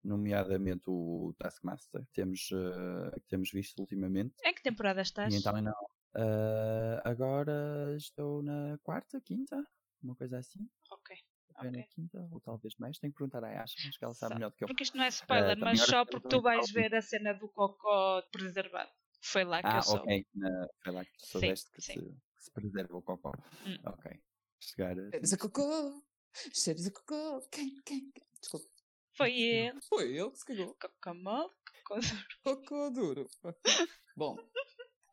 [0.04, 4.34] nomeadamente o Taskmaster, que temos, eh, que temos visto ultimamente.
[4.44, 5.32] Em que temporada estás?
[5.32, 5.74] E então não.
[6.16, 9.64] Eh, agora estou na quarta, quinta,
[10.02, 10.68] uma coisa assim.
[10.92, 11.16] Ok.
[11.58, 11.88] Ou na Ok.
[11.90, 12.98] quinta, ou talvez mais.
[12.98, 14.68] Tenho que perguntar à Acha, acho que ela sabe melhor do que eu.
[14.68, 17.48] Porque isto não é spoiler, também mas só porque tu vais ver a cena do
[17.50, 18.92] cocó preservado.
[19.22, 20.04] Foi lá que Ah, eu soube.
[20.06, 20.26] ok.
[20.36, 23.32] Na, foi lá que tu soubeste que, se, que se preserva o cocó.
[23.66, 23.78] Hum.
[23.86, 24.12] Ok.
[24.62, 25.12] Chegar a...
[25.12, 26.04] Cheiros a cocô,
[26.54, 28.28] cheiros a cocó, quem, quem, quem?
[28.40, 28.68] Desculpa.
[29.16, 29.80] Foi ele.
[29.90, 30.76] Foi ele que se cagou.
[30.76, 31.52] Cocamol.
[32.44, 33.28] Cocô duro.
[34.16, 34.38] Bom,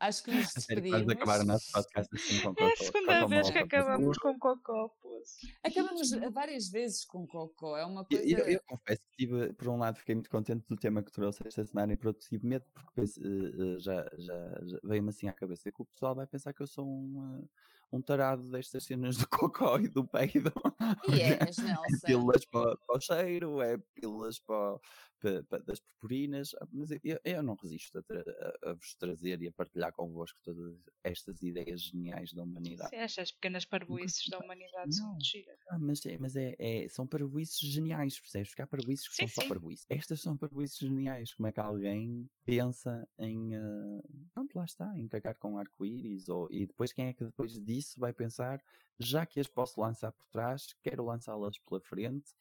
[0.01, 1.01] acho que nos despedimos.
[1.01, 2.65] vamos acabar o nosso podcast assim com É cocó.
[2.73, 5.37] a segunda vez que acabamos com cocó, poço.
[5.63, 7.77] Acabamos várias vezes com cocô.
[7.77, 8.25] É uma Eu, coisa.
[8.41, 11.47] eu, eu confesso que tive, por um lado fiquei muito contente do tema que trouxe
[11.47, 15.29] esta semana e por outro tive medo porque eh, eh, já, já, já veio-me assim
[15.29, 17.49] à cabeça que o pessoal vai pensar que eu sou um, eh,
[17.93, 20.53] um tarado destas cenas do cocó e do peido.
[21.19, 21.99] E és, Nelson.
[22.05, 24.79] pílulas para, para o cheiro, é pílulas para,
[25.21, 29.41] para- para- das purpurinas, ah, mas eu, eu- não resisto a, a- a vos trazer
[29.43, 32.91] e a partilhar convosco todas estas ideias geniais da humanidade.
[32.91, 35.13] Se achas pequenas parvoices da humanidade são Não.
[35.13, 35.59] muito giras.
[35.71, 38.51] Ah, mas é, mas é, é- são parvoices geniais, percebes?
[38.51, 39.49] Porque há parvoices que Sim, são só sim.
[39.49, 39.87] parvoices.
[39.89, 41.35] Estas são parvoices geniais.
[41.35, 43.57] Como é que alguém pensa em.
[43.57, 44.03] ah,
[44.35, 46.29] pronto, lá está, em cagar com arco-íris?
[46.29, 48.63] ou- E depois quem é que depois disso vai pensar,
[48.99, 52.33] já que as posso lançar por trás, quero lançá-las pela frente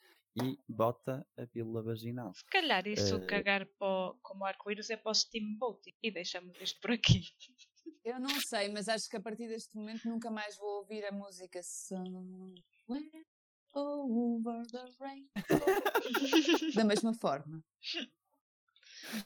[0.41, 2.33] e bota a pílula vaginal.
[2.33, 5.93] Se calhar isso Eh, cagar para, como arco-íris é para o steamboating.
[6.03, 7.21] E deixamos isto por aqui.
[8.03, 11.11] Eu não sei, mas acho que a partir deste momento nunca mais vou ouvir a
[11.11, 12.61] música Somewhere
[13.73, 15.29] Over the Rain.
[16.75, 17.63] da mesma forma.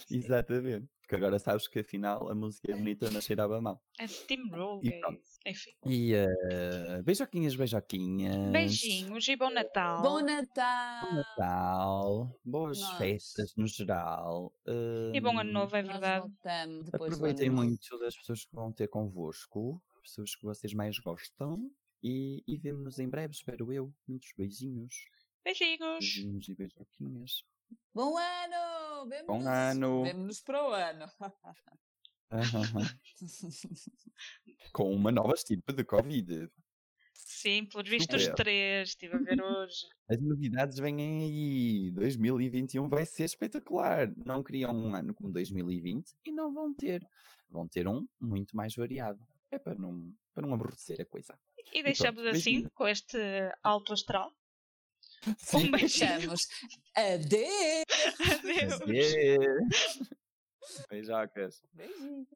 [0.10, 0.90] Exatamente.
[1.10, 3.84] Porque agora sabes que afinal a música é bonita, mas cheirava mal.
[3.98, 5.00] É steamroll, E guys.
[5.02, 5.22] pronto.
[5.44, 5.72] Enfim.
[5.88, 8.52] E uh, beijoquinhas, beijoquinhas.
[8.52, 10.04] Beijinhos e bom Natal.
[10.04, 11.02] Bom Natal!
[11.10, 12.98] Bom Natal, boas Nós.
[13.00, 14.54] festas no geral.
[15.12, 16.32] E bom ano hum, novo, é verdade.
[16.94, 21.72] Aproveitem muito das pessoas que vão ter convosco, pessoas que vocês mais gostam.
[22.04, 23.92] E, e vemo-nos em breve, espero eu.
[24.08, 24.94] Muitos beijinhos.
[25.44, 25.80] Beijinhos.
[26.00, 27.44] Beijinhos e beijoquinhas.
[27.94, 29.10] Bom ano!
[29.10, 30.04] Vemo-nos- Bom ano.
[30.04, 31.06] Vemo-nos para o ano.
[34.74, 36.50] Com uma nova estirpe de Covid.
[37.14, 38.36] Sim, pelos vistos Super.
[38.36, 38.90] três.
[38.90, 39.88] Estive a ver hoje.
[40.10, 41.92] As novidades vêm aí.
[41.92, 44.12] 2021 vai ser espetacular.
[44.26, 47.06] Não queriam um ano como 2020 e não vão ter.
[47.50, 49.20] Vão ter um muito mais variado.
[49.52, 51.38] É para não, para não aborrecer a coisa.
[51.74, 53.18] E deixamos assim, com este
[53.64, 54.32] alto astral.
[55.38, 55.68] Sim.
[55.68, 56.10] Um beijinho.
[56.10, 56.48] Deixamos.
[56.96, 57.86] Adeus!
[58.20, 58.82] Adeus.
[58.82, 60.00] Adeus.
[60.90, 61.62] Beijocas.
[61.74, 62.28] Beijinho.